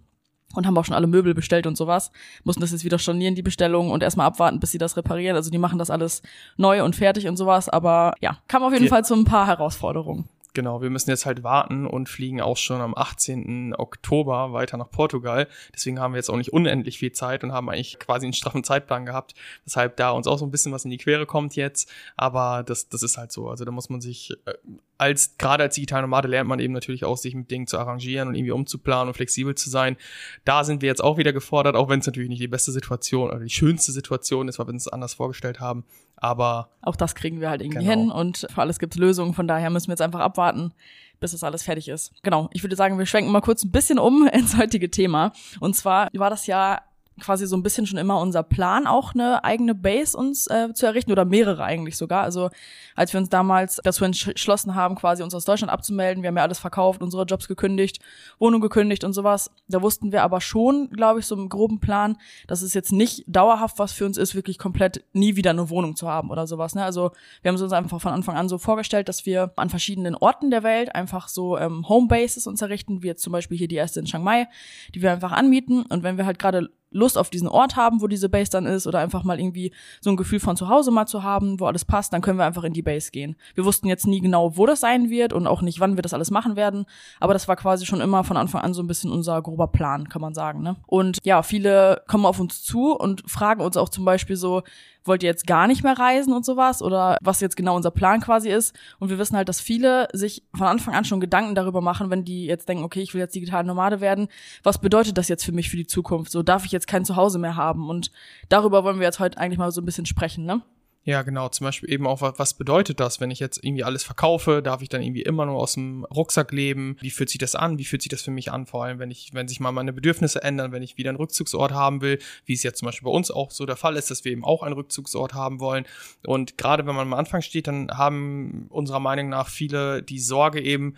und 0.53 0.65
haben 0.65 0.77
auch 0.77 0.85
schon 0.85 0.95
alle 0.95 1.07
Möbel 1.07 1.33
bestellt 1.33 1.67
und 1.67 1.77
sowas. 1.77 2.11
Mussten 2.43 2.61
das 2.61 2.71
jetzt 2.71 2.85
wieder 2.85 2.99
stornieren, 2.99 3.35
die 3.35 3.41
Bestellung, 3.41 3.91
und 3.91 4.03
erstmal 4.03 4.27
abwarten, 4.27 4.59
bis 4.59 4.71
sie 4.71 4.77
das 4.77 4.97
reparieren. 4.97 5.35
Also 5.35 5.49
die 5.49 5.57
machen 5.57 5.79
das 5.79 5.89
alles 5.89 6.21
neu 6.57 6.83
und 6.83 6.95
fertig 6.95 7.27
und 7.27 7.37
sowas. 7.37 7.69
Aber 7.69 8.13
ja, 8.21 8.37
kam 8.47 8.63
auf 8.63 8.71
jeden 8.71 8.83
die 8.83 8.89
Fall 8.89 9.05
zu 9.05 9.15
ein 9.15 9.25
paar 9.25 9.47
Herausforderungen. 9.47 10.29
Genau, 10.55 10.81
wir 10.81 10.89
müssen 10.89 11.09
jetzt 11.09 11.25
halt 11.25 11.43
warten 11.43 11.85
und 11.85 12.07
fliegen 12.07 12.39
auch 12.39 12.55
schon 12.55 12.79
am 12.79 12.95
18. 12.95 13.75
Oktober 13.75 14.53
weiter 14.53 14.77
nach 14.77 14.89
Portugal. 14.89 15.49
Deswegen 15.73 15.99
haben 15.99 16.13
wir 16.13 16.17
jetzt 16.17 16.29
auch 16.29 16.37
nicht 16.37 16.53
unendlich 16.53 16.97
viel 16.97 17.11
Zeit 17.11 17.43
und 17.43 17.51
haben 17.51 17.69
eigentlich 17.69 17.99
quasi 17.99 18.25
einen 18.25 18.31
straffen 18.31 18.63
Zeitplan 18.63 19.05
gehabt, 19.05 19.35
weshalb 19.65 19.97
da 19.97 20.11
uns 20.11 20.27
auch 20.27 20.37
so 20.39 20.45
ein 20.45 20.51
bisschen 20.51 20.71
was 20.71 20.85
in 20.85 20.91
die 20.91 20.97
Quere 20.97 21.25
kommt 21.25 21.57
jetzt. 21.57 21.91
Aber 22.15 22.63
das, 22.63 22.87
das 22.87 23.03
ist 23.03 23.17
halt 23.17 23.33
so. 23.33 23.49
Also 23.49 23.65
da 23.65 23.71
muss 23.71 23.89
man 23.89 23.99
sich 23.99 24.31
äh, 24.45 24.53
als 24.97 25.37
gerade 25.37 25.63
als 25.63 25.75
Digitalnomade 25.75 26.29
lernt 26.29 26.47
man 26.47 26.59
eben 26.59 26.73
natürlich 26.73 27.03
auch, 27.03 27.17
sich 27.17 27.35
mit 27.35 27.51
Dingen 27.51 27.67
zu 27.67 27.77
arrangieren 27.77 28.29
und 28.29 28.35
irgendwie 28.35 28.51
umzuplanen 28.51 29.09
und 29.09 29.13
flexibel 29.13 29.55
zu 29.55 29.69
sein. 29.69 29.97
Da 30.45 30.63
sind 30.63 30.81
wir 30.81 30.87
jetzt 30.87 31.03
auch 31.03 31.17
wieder 31.17 31.33
gefordert, 31.33 31.75
auch 31.75 31.89
wenn 31.89 31.99
es 31.99 32.05
natürlich 32.05 32.29
nicht 32.29 32.41
die 32.41 32.47
beste 32.47 32.71
Situation 32.71 33.29
oder 33.29 33.39
die 33.39 33.49
schönste 33.49 33.91
Situation 33.91 34.47
ist, 34.47 34.57
weil 34.57 34.67
wir 34.67 34.73
uns 34.73 34.87
anders 34.87 35.15
vorgestellt 35.15 35.59
haben. 35.59 35.83
Aber 36.17 36.69
auch 36.81 36.95
das 36.95 37.15
kriegen 37.15 37.41
wir 37.41 37.50
halt 37.50 37.62
irgendwie 37.62 37.85
genau. 37.85 37.89
hin 37.89 38.12
und 38.12 38.47
für 38.50 38.62
alles 38.62 38.79
gibt 38.79 38.94
es 38.95 39.00
Lösungen. 39.00 39.33
Von 39.33 39.47
daher 39.47 39.69
müssen 39.69 39.88
wir 39.88 39.94
jetzt 39.94 40.01
einfach 40.01 40.21
abwarten, 40.21 40.73
bis 41.19 41.31
das 41.31 41.44
alles 41.44 41.63
fertig 41.63 41.88
ist. 41.88 42.12
Genau. 42.23 42.50
Ich 42.53 42.63
würde 42.63 42.75
sagen, 42.75 42.97
wir 42.97 43.06
schwenken 43.06 43.31
mal 43.31 43.41
kurz 43.41 43.63
ein 43.63 43.71
bisschen 43.71 44.00
um 44.00 44.27
ins 44.33 44.57
heutige 44.57 44.89
Thema. 44.89 45.31
Und 45.59 45.75
zwar 45.75 46.09
war 46.13 46.29
das 46.29 46.47
ja 46.47 46.81
quasi 47.21 47.47
so 47.47 47.56
ein 47.56 47.63
bisschen 47.63 47.85
schon 47.85 47.97
immer 47.97 48.19
unser 48.19 48.44
Plan, 48.44 48.88
auch 48.88 49.13
eine 49.13 49.44
eigene 49.44 49.73
Base 49.73 50.17
uns 50.17 50.47
äh, 50.47 50.73
zu 50.73 50.85
errichten 50.85 51.12
oder 51.12 51.25
mehrere 51.25 51.63
eigentlich 51.63 51.97
sogar. 51.97 52.23
Also 52.23 52.50
als 52.95 53.13
wir 53.13 53.19
uns 53.19 53.29
damals 53.29 53.79
dazu 53.83 54.03
entschlossen 54.03 54.75
haben, 54.75 54.95
quasi 54.95 55.23
uns 55.23 55.33
aus 55.33 55.45
Deutschland 55.45 55.71
abzumelden, 55.71 56.23
wir 56.23 56.27
haben 56.27 56.38
ja 56.38 56.44
alles 56.44 56.59
verkauft, 56.59 57.01
unsere 57.01 57.23
Jobs 57.23 57.47
gekündigt, 57.47 58.00
Wohnung 58.39 58.62
gekündigt 58.62 59.03
und 59.03 59.13
sowas. 59.13 59.51
Da 59.67 59.81
wussten 59.81 60.12
wir 60.12 60.23
aber 60.23 60.41
schon, 60.41 60.89
glaube 60.89 61.19
ich, 61.19 61.25
so 61.25 61.35
im 61.35 61.50
groben 61.50 61.79
Plan, 61.79 62.17
dass 62.47 62.62
es 62.62 62.73
jetzt 62.73 62.91
nicht 62.91 63.23
dauerhaft 63.27 63.79
was 63.79 63.94
für 63.94 64.06
uns 64.06 64.17
ist, 64.17 64.35
wirklich 64.35 64.57
komplett 64.57 65.03
nie 65.13 65.35
wieder 65.35 65.51
eine 65.51 65.69
Wohnung 65.69 65.95
zu 65.95 66.09
haben 66.09 66.29
oder 66.29 66.47
sowas. 66.47 66.75
Ne? 66.75 66.83
Also 66.83 67.12
wir 67.41 67.50
haben 67.50 67.56
es 67.56 67.62
uns 67.62 67.71
einfach 67.71 68.01
von 68.01 68.13
Anfang 68.13 68.35
an 68.35 68.50
so 68.50 68.57
vorgestellt, 68.57 69.07
dass 69.07 69.25
wir 69.25 69.51
an 69.56 69.69
verschiedenen 69.69 70.15
Orten 70.15 70.51
der 70.51 70.63
Welt 70.63 70.94
einfach 70.94 71.27
so 71.27 71.57
ähm, 71.57 71.88
Homebases 71.88 72.47
uns 72.47 72.62
errichten, 72.62 73.03
wie 73.03 73.07
jetzt 73.07 73.23
zum 73.23 73.31
Beispiel 73.31 73.57
hier 73.57 73.67
die 73.67 73.75
erste 73.75 74.00
in 74.00 74.06
Chiang 74.06 74.23
Mai, 74.23 74.47
die 74.94 75.01
wir 75.01 75.12
einfach 75.12 75.31
anmieten. 75.31 75.83
Und 75.83 76.03
wenn 76.03 76.17
wir 76.17 76.25
halt 76.25 76.39
gerade 76.39 76.69
Lust 76.95 77.18
auf 77.18 77.30
diesen 77.30 77.47
Ort 77.47 77.75
haben, 77.75 78.01
wo 78.01 78.07
diese 78.07 78.30
Base 78.30 78.50
dann 78.50 78.65
ist, 78.65 78.88
oder 78.88 79.00
einfach 79.00 79.24
mal 79.24 79.39
irgendwie 79.39 79.71
so 80.00 80.09
ein 80.09 80.15
Gefühl 80.15 80.39
von 80.39 80.56
zu 80.56 80.69
Hause 80.69 80.92
mal 80.92 81.06
zu 81.06 81.24
haben, 81.24 81.59
wo 81.59 81.65
alles 81.65 81.86
passt, 81.86 82.13
dann 82.13 82.21
können 82.21 82.39
wir 82.39 82.45
einfach 82.45 82.63
in 82.63 82.74
die 82.74 82.81
Base 82.81 83.12
gehen. 83.12 83.36
Wir 83.53 83.65
wussten 83.65 83.88
jetzt 83.88 84.07
nie 84.07 84.21
genau, 84.21 84.57
wo 84.57 84.65
das 84.65 84.80
sein 84.80 85.09
wird 85.09 85.33
und 85.33 85.45
auch 85.45 85.62
nicht, 85.62 85.80
wann 85.80 85.97
wir 85.97 86.01
das 86.01 86.13
alles 86.13 86.31
machen 86.31 86.56
werden, 86.56 86.86
aber 87.19 87.33
das 87.33 87.47
war 87.47 87.57
quasi 87.57 87.86
schon 87.86 88.01
immer 88.01 88.24
von 88.24 88.38
Anfang 88.38 88.62
an 88.62 88.74
so 88.74 88.81
ein 88.81 88.88
bisschen 88.88 89.12
unser 89.12 89.42
grober 89.42 89.68
Plan, 89.68 90.07
kann 90.07 90.21
man 90.21 90.33
sagen. 90.33 90.62
Ne? 90.62 90.77
Und 90.88 91.19
ja, 91.24 91.44
viele 91.44 92.01
kommen 92.07 92.25
auf 92.25 92.39
uns 92.39 92.63
zu 92.63 92.94
und 92.94 93.30
fragen 93.30 93.62
uns 93.62 93.75
auch 93.77 93.89
zum 93.89 94.06
Beispiel 94.06 94.38
so, 94.38 94.63
wollt 95.05 95.23
ihr 95.23 95.29
jetzt 95.29 95.47
gar 95.47 95.67
nicht 95.67 95.83
mehr 95.83 95.97
reisen 95.97 96.33
und 96.33 96.45
sowas 96.45 96.81
oder 96.81 97.17
was 97.21 97.39
jetzt 97.39 97.55
genau 97.55 97.75
unser 97.75 97.91
Plan 97.91 98.21
quasi 98.21 98.49
ist. 98.49 98.77
Und 98.99 99.09
wir 99.09 99.17
wissen 99.17 99.37
halt, 99.37 99.47
dass 99.47 99.61
viele 99.61 100.07
sich 100.13 100.43
von 100.53 100.67
Anfang 100.67 100.95
an 100.95 101.05
schon 101.05 101.19
Gedanken 101.19 101.55
darüber 101.55 101.81
machen, 101.81 102.09
wenn 102.09 102.25
die 102.25 102.45
jetzt 102.45 102.67
denken, 102.67 102.83
okay, 102.83 103.01
ich 103.01 103.13
will 103.13 103.21
jetzt 103.21 103.35
digital 103.35 103.63
Nomade 103.63 104.01
werden. 104.01 104.27
Was 104.63 104.79
bedeutet 104.79 105.17
das 105.17 105.27
jetzt 105.27 105.45
für 105.45 105.51
mich 105.51 105.69
für 105.69 105.77
die 105.77 105.87
Zukunft? 105.87 106.31
So 106.31 106.43
darf 106.43 106.65
ich 106.65 106.71
jetzt 106.71 106.87
kein 106.87 107.05
Zuhause 107.05 107.39
mehr 107.39 107.55
haben? 107.55 107.89
Und 107.89 108.11
darüber 108.49 108.83
wollen 108.83 108.99
wir 108.99 109.05
jetzt 109.05 109.19
heute 109.19 109.37
eigentlich 109.37 109.59
mal 109.59 109.71
so 109.71 109.81
ein 109.81 109.85
bisschen 109.85 110.05
sprechen, 110.05 110.45
ne? 110.45 110.61
Ja, 111.07 111.21
genau. 111.21 111.49
Zum 111.49 111.65
Beispiel 111.65 111.91
eben 111.91 112.07
auch, 112.07 112.21
was 112.21 112.55
bedeutet 112.55 112.99
das, 112.99 113.19
wenn 113.19 113.29
ich 113.29 113.39
jetzt 113.39 113.63
irgendwie 113.63 113.83
alles 113.83 114.03
verkaufe? 114.03 114.63
Darf 114.63 114.81
ich 114.81 114.89
dann 114.89 115.03
irgendwie 115.03 115.21
immer 115.21 115.45
nur 115.45 115.57
aus 115.57 115.75
dem 115.75 116.03
Rucksack 116.05 116.51
leben? 116.51 116.97
Wie 116.99 117.11
fühlt 117.11 117.29
sich 117.29 117.37
das 117.37 117.53
an? 117.53 117.77
Wie 117.77 117.85
fühlt 117.85 118.01
sich 118.01 118.09
das 118.09 118.23
für 118.23 118.31
mich 118.31 118.51
an? 118.51 118.65
Vor 118.65 118.83
allem, 118.83 118.97
wenn 118.97 119.11
ich, 119.11 119.31
wenn 119.31 119.47
sich 119.47 119.59
mal 119.59 119.71
meine 119.71 119.93
Bedürfnisse 119.93 120.41
ändern, 120.41 120.71
wenn 120.71 120.81
ich 120.81 120.97
wieder 120.97 121.11
einen 121.11 121.17
Rückzugsort 121.17 121.73
haben 121.73 122.01
will, 122.01 122.17
wie 122.45 122.53
es 122.53 122.63
jetzt 122.63 122.79
zum 122.79 122.87
Beispiel 122.87 123.05
bei 123.05 123.15
uns 123.15 123.29
auch 123.29 123.51
so 123.51 123.67
der 123.67 123.75
Fall 123.75 123.97
ist, 123.97 124.09
dass 124.09 124.25
wir 124.25 124.31
eben 124.31 124.43
auch 124.43 124.63
einen 124.63 124.73
Rückzugsort 124.73 125.35
haben 125.35 125.59
wollen. 125.59 125.85
Und 126.25 126.57
gerade 126.57 126.87
wenn 126.87 126.95
man 126.95 127.05
am 127.05 127.13
Anfang 127.13 127.43
steht, 127.43 127.67
dann 127.67 127.91
haben 127.91 128.65
unserer 128.69 128.99
Meinung 128.99 129.29
nach 129.29 129.47
viele 129.47 130.01
die 130.01 130.19
Sorge 130.19 130.59
eben, 130.59 130.95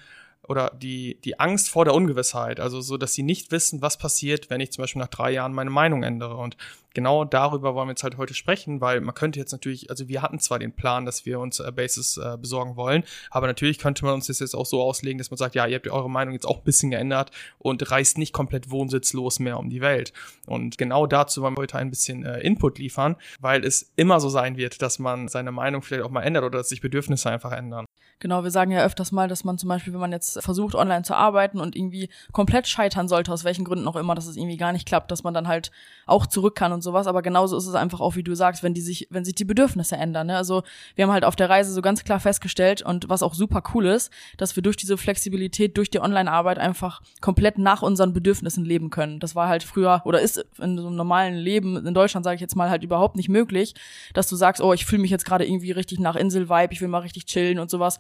oder 0.48 0.72
die, 0.82 1.20
die 1.24 1.40
Angst 1.40 1.70
vor 1.70 1.86
der 1.86 1.94
Ungewissheit, 1.94 2.60
also 2.60 2.82
so, 2.82 2.98
dass 2.98 3.14
sie 3.14 3.24
nicht 3.24 3.52
wissen, 3.52 3.82
was 3.82 3.98
passiert, 3.98 4.50
wenn 4.50 4.62
ich 4.62 4.72
zum 4.72 4.84
Beispiel 4.84 5.02
nach 5.02 5.10
drei 5.10 5.32
Jahren 5.32 5.54
meine 5.54 5.70
Meinung 5.70 6.04
ändere. 6.04 6.38
Und 6.38 6.58
genau 6.94 7.26
darüber 7.26 7.76
wollen 7.76 7.88
wir 7.88 7.92
jetzt 7.92 8.04
halt 8.04 8.18
heute 8.18 8.34
sprechen, 8.34 8.80
weil 8.82 9.02
man 9.02 9.14
könnte 9.14 9.40
jetzt 9.40 9.52
natürlich, 9.52 9.90
also 9.90 10.08
wir 10.08 10.22
hatten 10.22 10.40
zwar 10.40 10.60
den 10.60 10.74
Plan, 10.74 11.06
dass 11.06 11.26
wir 11.26 11.40
uns 11.40 11.60
äh, 11.60 11.72
Bases 11.72 12.18
äh, 12.18 12.38
besorgen 12.38 12.76
wollen, 12.76 13.04
aber 13.30 13.48
natürlich 13.48 13.78
könnte 13.78 14.06
man 14.06 14.14
uns 14.14 14.28
das 14.28 14.40
jetzt 14.40 14.56
auch 14.56 14.66
so 14.66 14.82
auslegen, 14.82 15.18
dass 15.18 15.32
man 15.32 15.38
sagt, 15.38 15.56
ja, 15.56 15.68
ihr 15.68 15.76
habt 15.76 15.88
eure 15.90 16.10
Meinung 16.10 16.34
jetzt 16.34 16.48
auch 16.48 16.60
ein 16.60 16.64
bisschen 16.64 16.92
geändert 16.92 17.32
und 17.58 17.92
reist 17.92 18.18
nicht 18.18 18.34
komplett 18.34 18.72
wohnsitzlos 18.72 19.40
mehr 19.40 19.60
um 19.60 19.70
die 19.70 19.82
Welt. 19.82 20.14
Und 20.46 20.78
genau 20.78 21.08
dazu 21.08 21.42
wollen 21.42 21.58
wir 21.58 21.62
heute 21.62 21.78
ein 21.78 21.90
bisschen 21.90 22.26
äh, 22.26 22.40
Input 22.40 22.80
liefern, 22.80 23.18
weil 23.40 23.66
es 23.66 23.92
immer 23.98 24.20
so 24.20 24.30
sein 24.30 24.56
wird, 24.56 24.82
dass 24.82 24.98
man 24.98 25.28
seine 25.28 25.52
Meinung 25.52 25.82
vielleicht 25.82 26.04
auch 26.04 26.12
mal 26.12 26.24
ändert 26.24 26.46
oder 26.46 26.60
dass 26.60 26.70
sich 26.70 26.82
Bedürfnisse 26.82 27.30
einfach 27.30 27.52
ändern. 27.52 27.87
Genau, 28.19 28.44
wir 28.44 28.50
sagen 28.50 28.72
ja 28.72 28.84
öfters 28.84 29.12
mal, 29.12 29.28
dass 29.28 29.44
man 29.44 29.60
zum 29.60 29.69
Beispiel, 29.69 29.94
wenn 29.94 30.00
man 30.00 30.12
jetzt 30.12 30.42
versucht, 30.42 30.74
online 30.74 31.04
zu 31.04 31.14
arbeiten 31.16 31.60
und 31.60 31.75
irgendwie 31.75 32.10
komplett 32.31 32.68
scheitern 32.68 33.08
sollte, 33.08 33.31
aus 33.31 33.44
welchen 33.44 33.64
Gründen 33.64 33.88
auch 33.88 33.96
immer, 33.96 34.16
dass 34.16 34.25
es 34.25 34.38
irgendwie 34.38 34.58
gar 34.58 34.72
nicht 34.72 34.88
klappt, 34.88 35.12
dass 35.12 35.24
man 35.24 35.36
dann 35.36 35.48
halt 35.48 35.69
auch 36.08 36.25
zurück 36.25 36.56
kann 36.56 36.72
und 36.72 36.81
sowas. 36.81 37.06
Aber 37.06 37.22
genauso 37.22 37.56
ist 37.56 37.68
es 37.68 37.75
einfach 37.75 38.00
auch, 38.00 38.16
wie 38.16 38.24
du 38.24 38.34
sagst, 38.34 38.64
wenn 38.64 38.74
die 38.74 38.81
sich, 38.81 39.08
wenn 39.12 39.24
sich 39.24 39.36
die 39.36 39.46
Bedürfnisse 39.46 39.98
ändern. 39.98 40.28
Ne? 40.28 40.36
Also 40.36 40.64
wir 40.96 41.06
haben 41.06 41.12
halt 41.12 41.25
auf 41.25 41.36
der 41.36 41.48
Reise 41.48 41.72
so 41.72 41.84
ganz 41.84 42.04
klar 42.04 42.19
festgestellt 42.19 42.81
und 42.81 43.08
was 43.08 43.22
auch 43.22 43.36
super 43.36 43.62
cool 43.75 43.86
ist, 43.86 44.12
dass 44.38 44.56
wir 44.56 44.64
durch 44.64 44.78
diese 44.78 44.98
Flexibilität, 44.98 45.78
durch 45.78 45.92
die 45.92 46.00
Online-Arbeit 46.00 46.58
einfach 46.58 47.02
komplett 47.22 47.60
nach 47.60 47.84
unseren 47.84 48.14
Bedürfnissen 48.14 48.66
leben 48.66 48.90
können. 48.90 49.19
Das 49.19 49.36
war 49.36 49.48
halt 49.48 49.62
früher 49.62 50.02
oder 50.06 50.22
ist 50.22 50.44
in 50.58 50.80
so 50.80 50.88
einem 50.88 50.96
normalen 50.96 51.36
Leben 51.36 51.86
in 51.86 51.94
Deutschland, 51.94 52.24
sage 52.24 52.36
ich 52.36 52.42
jetzt 52.42 52.56
mal, 52.56 52.72
halt 52.72 52.84
überhaupt 52.84 53.16
nicht 53.16 53.30
möglich, 53.30 53.75
dass 54.16 54.28
du 54.28 54.36
sagst, 54.36 54.60
oh, 54.60 54.74
ich 54.74 54.88
fühle 54.88 55.04
mich 55.04 55.12
jetzt 55.12 55.25
gerade 55.25 55.46
irgendwie 55.46 55.69
richtig 55.69 56.00
nach 56.00 56.16
Insel-Vibe, 56.16 56.74
ich 56.74 56.81
will 56.81 56.88
mal 56.88 57.00
richtig 57.00 57.28
chillen 57.28 57.60
und 57.60 57.69
sowas 57.69 58.00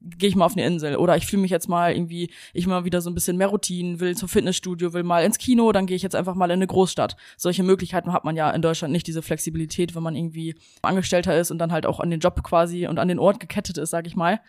gehe 0.00 0.28
ich 0.28 0.36
mal 0.36 0.44
auf 0.44 0.52
eine 0.52 0.64
Insel 0.64 0.96
oder 0.96 1.16
ich 1.16 1.26
fühle 1.26 1.42
mich 1.42 1.50
jetzt 1.50 1.68
mal 1.68 1.92
irgendwie, 1.92 2.30
ich 2.52 2.66
mal 2.66 2.84
wieder 2.84 3.00
so 3.00 3.10
ein 3.10 3.14
bisschen 3.14 3.36
mehr 3.36 3.48
Routinen, 3.48 4.00
will 4.00 4.16
zum 4.16 4.28
Fitnessstudio, 4.28 4.92
will 4.92 5.02
mal 5.02 5.24
ins 5.24 5.38
Kino, 5.38 5.72
dann 5.72 5.86
gehe 5.86 5.96
ich 5.96 6.02
jetzt 6.02 6.14
einfach 6.14 6.34
mal 6.34 6.46
in 6.46 6.52
eine 6.52 6.66
Großstadt. 6.66 7.16
Solche 7.36 7.62
Möglichkeiten 7.62 8.12
hat 8.12 8.24
man 8.24 8.36
ja 8.36 8.50
in 8.50 8.62
Deutschland 8.62 8.92
nicht, 8.92 9.06
diese 9.06 9.22
Flexibilität, 9.22 9.94
wenn 9.94 10.02
man 10.02 10.14
irgendwie 10.14 10.54
Angestellter 10.82 11.38
ist 11.38 11.50
und 11.50 11.58
dann 11.58 11.72
halt 11.72 11.86
auch 11.86 12.00
an 12.00 12.10
den 12.10 12.20
Job 12.20 12.42
quasi 12.42 12.86
und 12.86 12.98
an 12.98 13.08
den 13.08 13.18
Ort 13.18 13.40
gekettet 13.40 13.78
ist, 13.78 13.90
sag 13.90 14.06
ich 14.06 14.16
mal. 14.16 14.40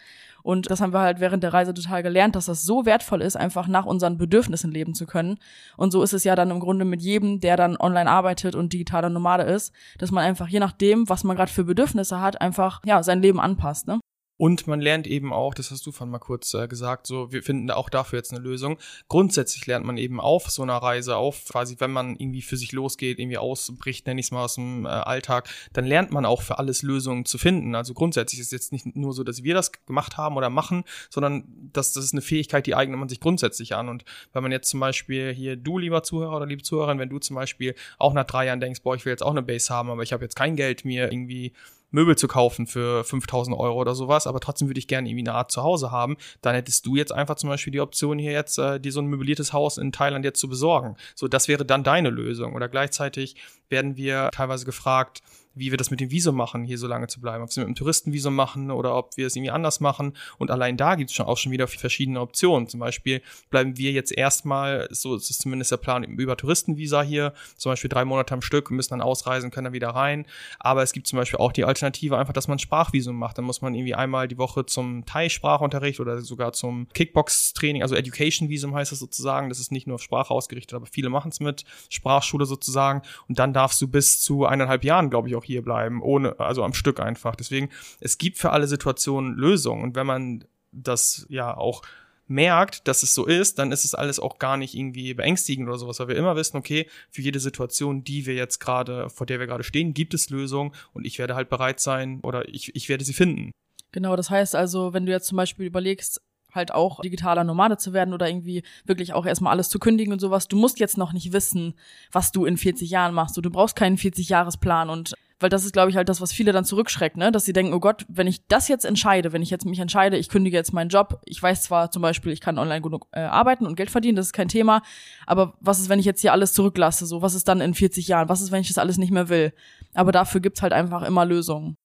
Und 0.43 0.69
das 0.69 0.79
haben 0.79 0.93
wir 0.93 1.01
halt 1.01 1.19
während 1.19 1.43
der 1.43 1.53
Reise 1.53 1.73
total 1.73 2.03
gelernt, 2.03 2.35
dass 2.35 2.45
das 2.45 2.63
so 2.63 2.85
wertvoll 2.85 3.21
ist, 3.21 3.35
einfach 3.35 3.67
nach 3.67 3.85
unseren 3.85 4.17
Bedürfnissen 4.17 4.71
leben 4.71 4.93
zu 4.93 5.05
können. 5.05 5.39
Und 5.75 5.91
so 5.91 6.03
ist 6.03 6.13
es 6.13 6.23
ja 6.23 6.35
dann 6.35 6.51
im 6.51 6.61
Grunde 6.61 6.85
mit 6.85 7.01
jedem, 7.01 7.41
der 7.41 7.57
dann 7.57 7.75
online 7.75 8.09
arbeitet 8.09 8.55
und 8.55 8.71
digitaler 8.71 9.09
Nomade 9.09 9.43
ist, 9.43 9.73
dass 9.97 10.11
man 10.11 10.23
einfach 10.23 10.47
je 10.47 10.59
nachdem, 10.59 11.09
was 11.09 11.25
man 11.25 11.35
gerade 11.35 11.51
für 11.51 11.65
Bedürfnisse 11.65 12.21
hat, 12.21 12.39
einfach 12.39 12.81
ja 12.85 13.03
sein 13.03 13.21
Leben 13.21 13.41
anpasst. 13.41 13.87
Ne? 13.87 13.99
Und 14.37 14.67
man 14.67 14.79
lernt 14.79 15.07
eben 15.07 15.33
auch, 15.33 15.55
das 15.55 15.71
hast 15.71 15.85
du 15.85 15.91
von 15.91 16.09
mal 16.09 16.19
kurz 16.19 16.53
äh, 16.53 16.67
gesagt, 16.67 17.07
so 17.07 17.31
wir 17.31 17.41
finden 17.41 17.71
auch 17.71 17.89
dafür 17.89 18.19
jetzt 18.19 18.31
eine 18.31 18.41
Lösung. 18.41 18.77
Grundsätzlich 19.07 19.65
lernt 19.65 19.85
man 19.85 19.97
eben 19.97 20.19
auf 20.19 20.49
so 20.49 20.61
einer 20.61 20.77
Reise, 20.77 21.15
auf 21.15 21.45
quasi, 21.49 21.75
wenn 21.79 21.91
man 21.91 22.15
irgendwie 22.17 22.43
für 22.43 22.55
sich 22.55 22.71
losgeht, 22.71 23.17
irgendwie 23.17 23.39
ausbricht, 23.39 24.05
nenne 24.05 24.19
ich 24.19 24.27
es 24.27 24.31
mal 24.31 24.43
aus 24.43 24.55
dem 24.55 24.85
äh, 24.85 24.89
Alltag, 24.89 25.49
dann 25.73 25.85
lernt 25.85 26.11
man 26.11 26.25
auch 26.25 26.43
für 26.43 26.59
alles 26.59 26.83
Lösungen 26.83 27.25
zu 27.25 27.39
finden. 27.39 27.73
Also 27.73 27.95
grundsätzlich 27.95 28.39
ist 28.39 28.47
es 28.47 28.51
jetzt 28.51 28.71
nicht 28.71 28.95
nur 28.95 29.13
so, 29.13 29.23
dass 29.23 29.43
wir 29.43 29.55
das 29.55 29.71
gemacht 29.71 30.17
haben 30.17 30.37
oder 30.37 30.51
machen, 30.51 30.83
sondern 31.09 31.45
das, 31.73 31.93
das 31.93 32.05
ist 32.05 32.13
eine 32.13 32.21
Fähigkeit, 32.21 32.67
die 32.67 32.75
eignet 32.75 32.99
man 32.99 33.09
sich 33.09 33.19
grundsätzlich 33.19 33.75
an. 33.75 33.89
Und 33.89 34.05
wenn 34.33 34.43
man 34.43 34.51
jetzt 34.51 34.69
zum 34.69 34.79
Beispiel 34.79 35.33
hier, 35.33 35.55
du 35.55 35.79
lieber 35.79 36.03
Zuhörer 36.03 36.37
oder 36.37 36.45
liebe 36.45 36.61
Zuhörerin, 36.61 36.99
wenn 36.99 37.09
du 37.09 37.17
zum 37.17 37.35
Beispiel 37.35 37.73
auch 37.97 38.13
nach 38.13 38.25
drei 38.25 38.45
Jahren 38.45 38.59
denkst, 38.59 38.83
boah, 38.83 38.95
ich 38.95 39.03
will 39.05 39.11
jetzt 39.11 39.23
auch 39.23 39.31
eine 39.31 39.41
Base 39.41 39.73
haben, 39.73 39.89
aber 39.89 40.03
ich 40.03 40.13
habe 40.13 40.23
jetzt 40.23 40.35
kein 40.35 40.55
Geld 40.55 40.85
mir 40.85 41.11
irgendwie 41.11 41.53
Möbel 41.91 42.17
zu 42.17 42.27
kaufen 42.27 42.67
für 42.67 43.03
5000 43.03 43.57
Euro 43.57 43.79
oder 43.79 43.95
sowas, 43.95 44.27
aber 44.27 44.39
trotzdem 44.39 44.67
würde 44.67 44.79
ich 44.79 44.87
gerne 44.87 45.09
irgendwie 45.09 45.27
eine 45.27 45.37
Art 45.37 45.51
zu 45.51 45.63
Hause 45.63 45.91
haben, 45.91 46.17
dann 46.41 46.55
hättest 46.55 46.85
du 46.85 46.95
jetzt 46.95 47.11
einfach 47.11 47.35
zum 47.35 47.49
Beispiel 47.49 47.71
die 47.71 47.79
Option 47.79 48.19
hier 48.19 48.31
jetzt, 48.31 48.57
äh, 48.57 48.79
dir 48.79 48.91
so 48.91 49.01
ein 49.01 49.07
möbliertes 49.07 49.53
Haus 49.53 49.77
in 49.77 49.91
Thailand 49.91 50.25
jetzt 50.25 50.39
zu 50.39 50.49
besorgen. 50.49 50.97
So, 51.15 51.27
das 51.27 51.47
wäre 51.47 51.65
dann 51.65 51.83
deine 51.83 52.09
Lösung. 52.09 52.55
Oder 52.55 52.69
gleichzeitig 52.69 53.35
werden 53.69 53.95
wir 53.95 54.29
teilweise 54.31 54.65
gefragt, 54.65 55.21
wie 55.59 55.71
wir 55.71 55.77
das 55.77 55.91
mit 55.91 55.99
dem 55.99 56.11
Visum 56.11 56.35
machen, 56.35 56.63
hier 56.63 56.77
so 56.77 56.87
lange 56.87 57.07
zu 57.07 57.21
bleiben. 57.21 57.43
Ob 57.43 57.49
wir 57.49 57.51
es 57.51 57.57
mit 57.57 57.67
dem 57.67 57.75
Touristenvisum 57.75 58.35
machen 58.35 58.71
oder 58.71 58.95
ob 58.95 59.17
wir 59.17 59.27
es 59.27 59.35
irgendwie 59.35 59.51
anders 59.51 59.79
machen. 59.79 60.13
Und 60.37 60.51
allein 60.51 60.77
da 60.77 60.95
gibt 60.95 61.09
es 61.09 61.15
schon 61.15 61.25
auch 61.25 61.37
schon 61.37 61.51
wieder 61.51 61.67
verschiedene 61.67 62.21
Optionen. 62.21 62.67
Zum 62.67 62.79
Beispiel 62.79 63.21
bleiben 63.49 63.77
wir 63.77 63.91
jetzt 63.91 64.11
erstmal, 64.11 64.87
so 64.91 65.15
ist 65.15 65.29
es 65.29 65.37
zumindest 65.37 65.71
der 65.71 65.77
Plan, 65.77 66.03
über 66.03 66.37
Touristenvisa 66.37 67.01
hier, 67.01 67.33
zum 67.55 67.71
Beispiel 67.71 67.89
drei 67.89 68.05
Monate 68.05 68.33
am 68.33 68.41
Stück, 68.41 68.71
müssen 68.71 68.91
dann 68.91 69.01
ausreisen, 69.01 69.51
können 69.51 69.65
dann 69.65 69.73
wieder 69.73 69.89
rein. 69.89 70.25
Aber 70.59 70.83
es 70.83 70.93
gibt 70.93 71.07
zum 71.07 71.17
Beispiel 71.17 71.39
auch 71.39 71.51
die 71.51 71.65
Alternative 71.65 72.17
einfach, 72.17 72.33
dass 72.33 72.47
man 72.47 72.59
Sprachvisum 72.59 73.17
macht. 73.17 73.37
Dann 73.37 73.45
muss 73.45 73.61
man 73.61 73.73
irgendwie 73.73 73.95
einmal 73.95 74.27
die 74.27 74.37
Woche 74.37 74.65
zum 74.65 75.05
Thai-Sprachunterricht 75.05 75.99
oder 75.99 76.21
sogar 76.21 76.53
zum 76.53 76.87
Kickbox-Training, 76.93 77.81
also 77.81 77.95
Education-Visum 77.95 78.73
heißt 78.75 78.91
es 78.91 78.99
sozusagen. 78.99 79.49
Das 79.49 79.59
ist 79.59 79.71
nicht 79.71 79.87
nur 79.87 79.95
auf 79.95 80.01
Sprache 80.01 80.33
ausgerichtet, 80.33 80.73
aber 80.73 80.85
viele 80.85 81.09
machen 81.09 81.29
es 81.31 81.39
mit 81.39 81.65
Sprachschule 81.89 82.45
sozusagen. 82.45 83.01
Und 83.27 83.39
dann 83.39 83.53
darfst 83.53 83.81
du 83.81 83.87
bis 83.87 84.21
zu 84.21 84.45
eineinhalb 84.45 84.83
Jahren, 84.83 85.09
glaube 85.09 85.29
ich, 85.29 85.35
auch 85.35 85.43
hier 85.47 85.63
bleiben, 85.63 86.01
ohne, 86.01 86.39
also 86.39 86.63
am 86.63 86.73
Stück 86.73 86.99
einfach. 86.99 87.35
Deswegen, 87.35 87.69
es 87.99 88.17
gibt 88.17 88.37
für 88.37 88.51
alle 88.51 88.67
Situationen 88.67 89.35
Lösungen. 89.35 89.83
Und 89.83 89.95
wenn 89.95 90.05
man 90.05 90.45
das 90.71 91.25
ja 91.29 91.55
auch 91.55 91.81
merkt, 92.27 92.87
dass 92.87 93.03
es 93.03 93.13
so 93.13 93.25
ist, 93.25 93.57
dann 93.57 93.71
ist 93.71 93.85
es 93.85 93.95
alles 93.95 94.19
auch 94.19 94.37
gar 94.37 94.57
nicht 94.57 94.75
irgendwie 94.75 95.13
beängstigend 95.13 95.67
oder 95.67 95.77
sowas, 95.77 95.99
weil 95.99 96.09
wir 96.09 96.15
immer 96.17 96.35
wissen, 96.35 96.57
okay, 96.57 96.87
für 97.09 97.21
jede 97.21 97.39
Situation, 97.39 98.03
die 98.03 98.25
wir 98.25 98.35
jetzt 98.35 98.59
gerade, 98.59 99.09
vor 99.09 99.25
der 99.25 99.39
wir 99.39 99.47
gerade 99.47 99.63
stehen, 99.63 99.93
gibt 99.93 100.13
es 100.13 100.29
Lösungen 100.29 100.73
und 100.93 101.05
ich 101.05 101.19
werde 101.19 101.35
halt 101.35 101.49
bereit 101.49 101.79
sein 101.79 102.19
oder 102.21 102.47
ich, 102.49 102.75
ich 102.75 102.89
werde 102.89 103.05
sie 103.05 103.13
finden. 103.13 103.51
Genau, 103.93 104.15
das 104.15 104.29
heißt 104.29 104.55
also, 104.55 104.93
wenn 104.93 105.05
du 105.05 105.11
jetzt 105.11 105.27
zum 105.27 105.37
Beispiel 105.37 105.65
überlegst, 105.65 106.21
halt 106.53 106.73
auch 106.73 107.01
digitaler 107.01 107.43
Nomade 107.43 107.77
zu 107.77 107.93
werden 107.93 108.13
oder 108.13 108.27
irgendwie 108.27 108.63
wirklich 108.85 109.13
auch 109.13 109.25
erstmal 109.25 109.51
alles 109.51 109.69
zu 109.69 109.79
kündigen 109.79 110.13
und 110.13 110.19
sowas. 110.19 110.47
Du 110.47 110.57
musst 110.57 110.79
jetzt 110.79 110.97
noch 110.97 111.13
nicht 111.13 111.31
wissen, 111.31 111.75
was 112.11 112.31
du 112.31 112.45
in 112.45 112.57
40 112.57 112.89
Jahren 112.89 113.13
machst. 113.13 113.37
Du 113.37 113.49
brauchst 113.49 113.75
keinen 113.75 113.97
40-Jahres-Plan 113.97 114.89
und 114.89 115.13
weil 115.39 115.49
das 115.49 115.65
ist, 115.65 115.73
glaube 115.73 115.89
ich, 115.89 115.97
halt 115.97 116.09
das, 116.09 116.21
was 116.21 116.33
viele 116.33 116.51
dann 116.51 116.65
zurückschreckt, 116.65 117.17
ne? 117.17 117.31
Dass 117.31 117.45
sie 117.45 117.53
denken, 117.53 117.73
oh 117.73 117.79
Gott, 117.79 118.05
wenn 118.07 118.27
ich 118.27 118.45
das 118.47 118.67
jetzt 118.67 118.85
entscheide, 118.85 119.33
wenn 119.33 119.41
ich 119.41 119.49
jetzt 119.49 119.65
mich 119.65 119.79
entscheide, 119.79 120.17
ich 120.17 120.29
kündige 120.29 120.57
jetzt 120.57 120.73
meinen 120.73 120.89
Job, 120.89 121.21
ich 121.25 121.41
weiß 121.41 121.63
zwar 121.63 121.91
zum 121.91 122.01
Beispiel, 122.01 122.31
ich 122.31 122.41
kann 122.41 122.57
online 122.57 122.81
genug 122.81 123.07
äh, 123.11 123.21
arbeiten 123.21 123.65
und 123.65 123.75
Geld 123.75 123.91
verdienen, 123.91 124.15
das 124.15 124.27
ist 124.27 124.33
kein 124.33 124.47
Thema, 124.47 124.81
aber 125.25 125.53
was 125.59 125.79
ist, 125.79 125.89
wenn 125.89 125.99
ich 125.99 126.05
jetzt 126.05 126.21
hier 126.21 126.31
alles 126.31 126.53
zurücklasse? 126.53 127.05
So, 127.05 127.21
was 127.21 127.35
ist 127.35 127.47
dann 127.47 127.61
in 127.61 127.73
40 127.73 128.07
Jahren? 128.07 128.29
Was 128.29 128.41
ist, 128.41 128.51
wenn 128.51 128.61
ich 128.61 128.67
das 128.67 128.77
alles 128.77 128.97
nicht 128.97 129.11
mehr 129.11 129.29
will? 129.29 129.53
Aber 129.93 130.11
dafür 130.11 130.41
gibt's 130.41 130.61
halt 130.61 130.73
einfach 130.73 131.03
immer 131.03 131.25
Lösungen 131.25 131.77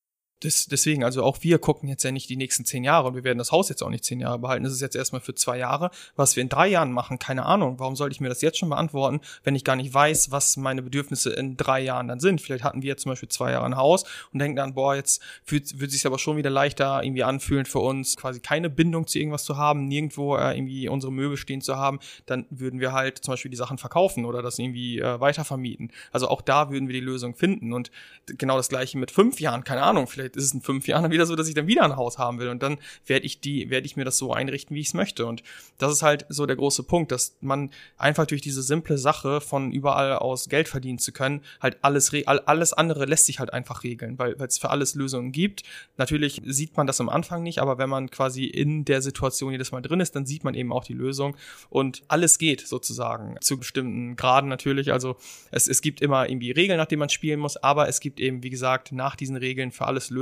das, 0.42 0.66
deswegen, 0.66 1.04
also 1.04 1.22
auch 1.22 1.38
wir 1.42 1.58
gucken 1.58 1.88
jetzt 1.88 2.02
ja 2.02 2.10
nicht 2.10 2.28
die 2.28 2.36
nächsten 2.36 2.64
zehn 2.64 2.82
Jahre 2.82 3.08
und 3.08 3.14
wir 3.14 3.24
werden 3.24 3.38
das 3.38 3.52
Haus 3.52 3.68
jetzt 3.68 3.82
auch 3.82 3.90
nicht 3.90 4.04
zehn 4.04 4.18
Jahre 4.18 4.38
behalten. 4.38 4.64
Das 4.64 4.72
ist 4.72 4.80
jetzt 4.80 4.96
erstmal 4.96 5.20
für 5.20 5.34
zwei 5.34 5.58
Jahre. 5.58 5.90
Was 6.16 6.34
wir 6.34 6.42
in 6.42 6.48
drei 6.48 6.66
Jahren 6.68 6.92
machen, 6.92 7.18
keine 7.18 7.46
Ahnung. 7.46 7.78
Warum 7.78 7.94
sollte 7.94 8.12
ich 8.12 8.20
mir 8.20 8.28
das 8.28 8.42
jetzt 8.42 8.58
schon 8.58 8.68
beantworten, 8.68 9.20
wenn 9.44 9.54
ich 9.54 9.64
gar 9.64 9.76
nicht 9.76 9.94
weiß, 9.94 10.32
was 10.32 10.56
meine 10.56 10.82
Bedürfnisse 10.82 11.30
in 11.30 11.56
drei 11.56 11.80
Jahren 11.80 12.08
dann 12.08 12.18
sind? 12.18 12.40
Vielleicht 12.40 12.64
hatten 12.64 12.82
wir 12.82 12.88
jetzt 12.88 13.02
zum 13.02 13.10
Beispiel 13.10 13.28
zwei 13.28 13.52
Jahre 13.52 13.66
ein 13.66 13.76
Haus 13.76 14.04
und 14.32 14.40
denken 14.40 14.56
dann, 14.56 14.74
boah, 14.74 14.96
jetzt 14.96 15.22
fühlt, 15.44 15.78
wird 15.78 15.92
sich 15.92 16.06
aber 16.06 16.18
schon 16.18 16.36
wieder 16.36 16.50
leichter 16.50 17.02
irgendwie 17.04 17.24
anfühlen 17.24 17.64
für 17.64 17.78
uns, 17.78 18.16
quasi 18.16 18.40
keine 18.40 18.68
Bindung 18.68 19.06
zu 19.06 19.18
irgendwas 19.18 19.44
zu 19.44 19.56
haben, 19.56 19.86
nirgendwo 19.86 20.36
äh, 20.36 20.56
irgendwie 20.56 20.88
unsere 20.88 21.12
Möbel 21.12 21.36
stehen 21.36 21.60
zu 21.60 21.76
haben. 21.76 22.00
Dann 22.26 22.46
würden 22.50 22.80
wir 22.80 22.92
halt 22.92 23.18
zum 23.18 23.32
Beispiel 23.32 23.50
die 23.50 23.56
Sachen 23.56 23.78
verkaufen 23.78 24.24
oder 24.24 24.42
das 24.42 24.58
irgendwie 24.58 24.98
äh, 24.98 25.20
weitervermieten. 25.20 25.92
Also 26.10 26.28
auch 26.28 26.42
da 26.42 26.70
würden 26.70 26.88
wir 26.88 26.94
die 26.94 27.00
Lösung 27.00 27.36
finden. 27.36 27.72
Und 27.72 27.92
genau 28.26 28.56
das 28.56 28.68
gleiche 28.68 28.98
mit 28.98 29.12
fünf 29.12 29.40
Jahren, 29.40 29.62
keine 29.62 29.82
Ahnung, 29.82 30.08
vielleicht 30.32 30.36
ist 30.36 30.44
es 30.44 30.54
in 30.54 30.60
fünf 30.60 30.86
Jahren 30.86 31.10
wieder 31.10 31.26
so, 31.26 31.36
dass 31.36 31.48
ich 31.48 31.54
dann 31.54 31.66
wieder 31.66 31.84
ein 31.84 31.96
Haus 31.96 32.18
haben 32.18 32.38
will 32.38 32.48
und 32.48 32.62
dann 32.62 32.78
werde 33.06 33.26
ich 33.26 33.40
die, 33.40 33.70
werde 33.70 33.86
ich 33.86 33.96
mir 33.96 34.04
das 34.04 34.18
so 34.18 34.32
einrichten, 34.32 34.74
wie 34.74 34.80
ich 34.80 34.88
es 34.88 34.94
möchte. 34.94 35.26
Und 35.26 35.42
das 35.78 35.92
ist 35.92 36.02
halt 36.02 36.26
so 36.28 36.46
der 36.46 36.56
große 36.56 36.82
Punkt, 36.84 37.12
dass 37.12 37.36
man 37.40 37.70
einfach 37.96 38.26
durch 38.26 38.40
diese 38.40 38.62
simple 38.62 38.98
Sache 38.98 39.40
von 39.40 39.72
überall 39.72 40.14
aus 40.16 40.48
Geld 40.48 40.68
verdienen 40.68 40.98
zu 40.98 41.12
können, 41.12 41.42
halt 41.60 41.78
alles, 41.82 42.12
alles 42.46 42.72
andere 42.72 43.06
lässt 43.06 43.26
sich 43.26 43.38
halt 43.38 43.52
einfach 43.52 43.84
regeln, 43.84 44.18
weil 44.18 44.32
es 44.40 44.58
für 44.58 44.70
alles 44.70 44.94
Lösungen 44.94 45.32
gibt. 45.32 45.62
Natürlich 45.96 46.42
sieht 46.44 46.76
man 46.76 46.86
das 46.86 47.00
am 47.00 47.08
Anfang 47.08 47.42
nicht, 47.42 47.58
aber 47.58 47.78
wenn 47.78 47.88
man 47.88 48.10
quasi 48.10 48.44
in 48.44 48.84
der 48.84 49.02
Situation 49.02 49.52
jedes 49.52 49.72
Mal 49.72 49.82
drin 49.82 50.00
ist, 50.00 50.16
dann 50.16 50.26
sieht 50.26 50.44
man 50.44 50.54
eben 50.54 50.72
auch 50.72 50.84
die 50.84 50.94
Lösung 50.94 51.36
und 51.70 52.02
alles 52.08 52.38
geht 52.38 52.66
sozusagen 52.66 53.36
zu 53.40 53.58
bestimmten 53.58 54.16
Graden 54.16 54.48
natürlich. 54.48 54.92
Also 54.92 55.16
es, 55.50 55.68
es 55.68 55.80
gibt 55.80 56.00
immer 56.00 56.28
irgendwie 56.28 56.50
Regeln, 56.50 56.78
nach 56.78 56.86
denen 56.86 57.00
man 57.00 57.08
spielen 57.08 57.40
muss, 57.40 57.56
aber 57.56 57.88
es 57.88 58.00
gibt 58.00 58.20
eben, 58.20 58.42
wie 58.42 58.50
gesagt, 58.50 58.92
nach 58.92 59.16
diesen 59.16 59.36
Regeln 59.36 59.72
für 59.72 59.86
alles 59.86 60.10
Lösungen, 60.10 60.21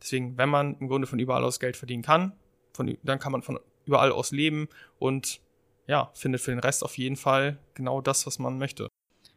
Deswegen, 0.00 0.36
wenn 0.38 0.48
man 0.48 0.76
im 0.78 0.88
Grunde 0.88 1.06
von 1.06 1.18
überall 1.18 1.44
aus 1.44 1.60
Geld 1.60 1.76
verdienen 1.76 2.02
kann, 2.02 2.32
von, 2.72 2.96
dann 3.02 3.18
kann 3.18 3.32
man 3.32 3.42
von 3.42 3.58
überall 3.86 4.12
aus 4.12 4.32
leben 4.32 4.68
und 4.98 5.40
ja, 5.86 6.10
findet 6.14 6.40
für 6.40 6.50
den 6.50 6.60
Rest 6.60 6.82
auf 6.82 6.98
jeden 6.98 7.16
Fall 7.16 7.58
genau 7.74 8.00
das, 8.00 8.26
was 8.26 8.38
man 8.38 8.58
möchte. 8.58 8.88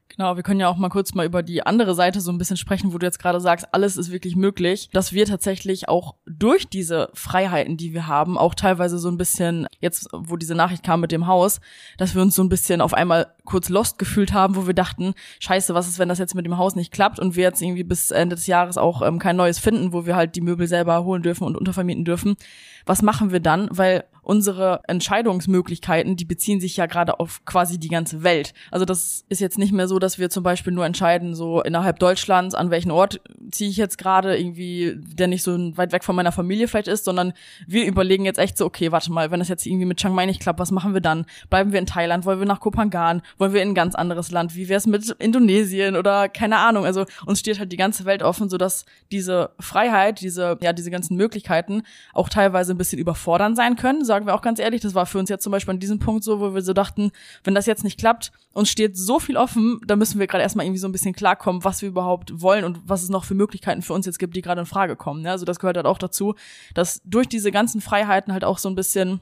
Genau, 0.10 0.36
wir 0.36 0.44
können 0.44 0.60
ja 0.60 0.68
auch 0.68 0.78
mal 0.78 0.90
kurz 0.90 1.14
mal 1.14 1.26
über 1.26 1.44
die 1.44 1.66
andere 1.66 1.94
Seite 1.94 2.20
so 2.20 2.32
ein 2.32 2.38
bisschen 2.38 2.58
sprechen, 2.58 2.94
wo 2.94 2.98
du 2.98 3.06
jetzt 3.06 3.20
gerade 3.20 3.40
sagst, 3.40 3.68
alles 3.74 3.96
ist 3.96 4.12
wirklich 4.12 4.36
möglich, 4.36 4.90
dass 4.92 5.14
wir 5.14 5.26
tatsächlich 5.26 5.88
auch 5.88 6.16
durch 6.26 6.68
diese 6.68 7.10
Freiheiten, 7.14 7.78
die 7.78 7.94
wir 7.94 8.08
haben, 8.08 8.38
auch 8.38 8.56
teilweise 8.56 8.98
so 8.98 9.08
ein 9.10 9.18
bisschen, 9.18 9.68
jetzt 9.80 10.10
wo 10.12 10.36
diese 10.36 10.56
Nachricht 10.56 10.84
kam 10.84 11.02
mit 11.02 11.12
dem 11.12 11.28
Haus, 11.28 11.62
dass 11.98 12.16
wir 12.16 12.24
uns 12.24 12.36
so 12.36 12.44
ein 12.44 12.50
bisschen 12.50 12.82
auf 12.82 12.94
einmal 12.94 13.28
kurz 13.46 13.70
lost 13.70 14.00
gefühlt 14.00 14.34
haben, 14.34 14.56
wo 14.56 14.66
wir 14.68 14.74
dachten, 14.74 15.14
scheiße, 15.40 15.74
was 15.74 15.88
ist, 15.88 16.00
wenn 16.00 16.10
das 16.10 16.20
jetzt 16.20 16.36
mit 16.36 16.46
dem 16.46 16.58
Haus 16.58 16.76
nicht 16.76 16.92
klappt 16.92 17.20
und 17.20 17.36
wir 17.36 17.44
jetzt 17.44 17.62
irgendwie 17.62 17.84
bis 17.84 18.12
Ende 18.12 18.36
des 18.36 18.48
Jahres 18.48 18.78
auch 18.78 19.02
ähm, 19.02 19.20
kein 19.20 19.36
neues 19.36 19.60
finden, 19.60 19.94
wo 19.94 20.06
wir 20.06 20.16
halt 20.16 20.36
die 20.36 20.42
Möbel 20.42 20.68
selber 20.68 21.04
holen 21.04 21.22
dürfen 21.22 21.44
und 21.44 21.56
untervermieten 21.56 22.04
dürfen. 22.04 22.36
Was 22.86 23.02
machen 23.02 23.32
wir 23.32 23.40
dann? 23.40 23.70
Weil 23.72 24.06
unsere 24.22 24.82
Entscheidungsmöglichkeiten, 24.88 26.16
die 26.16 26.26
beziehen 26.26 26.60
sich 26.60 26.78
ja 26.78 26.86
gerade 26.86 27.20
auf 27.20 27.44
quasi 27.46 27.80
die 27.80 27.88
ganze 27.88 28.24
Welt. 28.24 28.54
Also 28.72 28.86
das 28.86 29.26
ist 29.30 29.42
jetzt 29.42 29.58
nicht 29.58 29.72
mehr 29.72 29.88
so, 29.88 30.00
dass 30.00 30.20
wir 30.20 30.30
zum 30.30 30.44
Beispiel 30.44 30.74
nur 30.74 30.86
entscheiden, 30.86 31.36
so 31.36 31.62
innerhalb 31.62 32.00
Deutschlands, 32.00 32.56
an 32.56 32.72
welchen 32.72 32.92
Ort 32.92 33.22
ziehe 33.52 33.70
ich 33.70 33.78
jetzt 33.78 33.98
gerade 33.98 34.38
irgendwie, 34.38 34.96
der 34.98 35.28
nicht 35.28 35.44
so 35.44 35.58
weit 35.78 35.92
weg 35.92 36.04
von 36.04 36.16
meiner 36.16 36.32
Familie 36.32 36.68
vielleicht 36.68 36.88
ist, 36.88 37.06
sondern 37.06 37.34
wir 37.68 37.86
überlegen 37.86 38.26
jetzt 38.26 38.40
echt 38.40 38.58
so, 38.58 38.66
okay, 38.66 38.92
warte 38.92 39.12
mal, 39.12 39.32
wenn 39.32 39.40
das 39.40 39.50
jetzt 39.50 39.66
irgendwie 39.66 39.86
mit 39.86 39.98
Chiang 39.98 40.14
Mai 40.14 40.26
nicht 40.26 40.42
klappt, 40.42 40.60
was 40.60 40.72
machen 40.72 40.94
wir 40.94 41.02
dann? 41.02 41.26
Bleiben 41.50 41.72
wir 41.72 41.80
in 41.80 41.86
Thailand? 41.86 42.26
Wollen 42.26 42.40
wir 42.40 42.48
nach 42.48 42.60
Kopangan? 42.60 43.22
Wollen 43.38 43.54
wir 43.54 43.62
in 43.62 43.70
ein 43.70 43.76
ganz 43.76 43.96
anderes 43.96 44.32
Land? 44.32 44.56
Wie 44.56 44.70
wäre 44.70 44.78
es 44.78 44.88
mit 44.88 45.10
Indonesien 45.20 45.96
oder 45.96 46.30
keine 46.30 46.58
Ahnung? 46.58 46.86
Also 46.86 47.06
uns 47.26 47.40
steht 47.40 47.60
halt 47.60 47.72
die 47.72 47.78
ganze 47.78 48.06
Welt 48.06 48.24
offen, 48.24 48.50
sodass 48.50 48.86
diese 49.12 49.52
Freiheit, 49.60 50.22
diese, 50.22 50.58
ja, 50.62 50.74
diese 50.74 50.92
ganzen 50.92 51.18
Möglichkeiten 51.18 51.84
auch 52.14 52.30
teilweise 52.30 52.74
ein 52.74 52.78
bisschen 52.78 53.00
überfordern 53.00 53.56
sein 53.56 53.76
können, 53.76 54.06
sagen 54.06 54.19
wir 54.26 54.36
auch 54.36 54.42
ganz 54.42 54.60
ehrlich, 54.60 54.82
das 54.82 54.96
war 54.96 55.06
für 55.06 55.20
uns 55.20 55.30
jetzt 55.30 55.44
zum 55.44 55.52
Beispiel 55.52 55.74
an 55.74 55.80
diesem 55.80 56.00
Punkt 56.00 56.24
so, 56.24 56.40
wo 56.40 56.54
wir 56.54 56.62
so 56.62 56.74
dachten, 56.74 57.12
wenn 57.44 57.56
das 57.56 57.66
jetzt 57.66 57.84
nicht 57.84 58.00
klappt, 58.00 58.32
uns 58.54 58.70
steht 58.70 58.98
so 58.98 59.20
viel 59.20 59.38
offen, 59.38 59.80
da 59.86 59.96
müssen 59.96 60.20
wir 60.20 60.28
gerade 60.28 60.44
erstmal 60.44 60.66
irgendwie 60.66 60.80
so 60.80 60.88
ein 60.88 60.92
bisschen 60.92 61.14
klarkommen, 61.14 61.64
was 61.64 61.82
wir 61.82 61.90
überhaupt 61.90 62.42
wollen 62.42 62.64
und 62.64 62.80
was 62.86 63.04
es 63.04 63.10
noch 63.10 63.24
für 63.24 63.36
Möglichkeiten 63.36 63.82
für 63.82 63.94
uns 63.94 64.06
jetzt 64.06 64.20
gibt, 64.20 64.36
die 64.36 64.42
gerade 64.42 64.62
in 64.62 64.68
Frage 64.68 64.96
kommen. 64.96 65.24
Ja, 65.24 65.32
also 65.32 65.46
das 65.46 65.60
gehört 65.60 65.78
halt 65.78 65.86
auch 65.86 65.98
dazu, 65.98 66.36
dass 66.74 67.02
durch 67.06 67.28
diese 67.28 67.52
ganzen 67.52 67.82
Freiheiten 67.82 68.34
halt 68.34 68.44
auch 68.44 68.58
so 68.58 68.70
ein 68.70 68.76
bisschen 68.76 69.20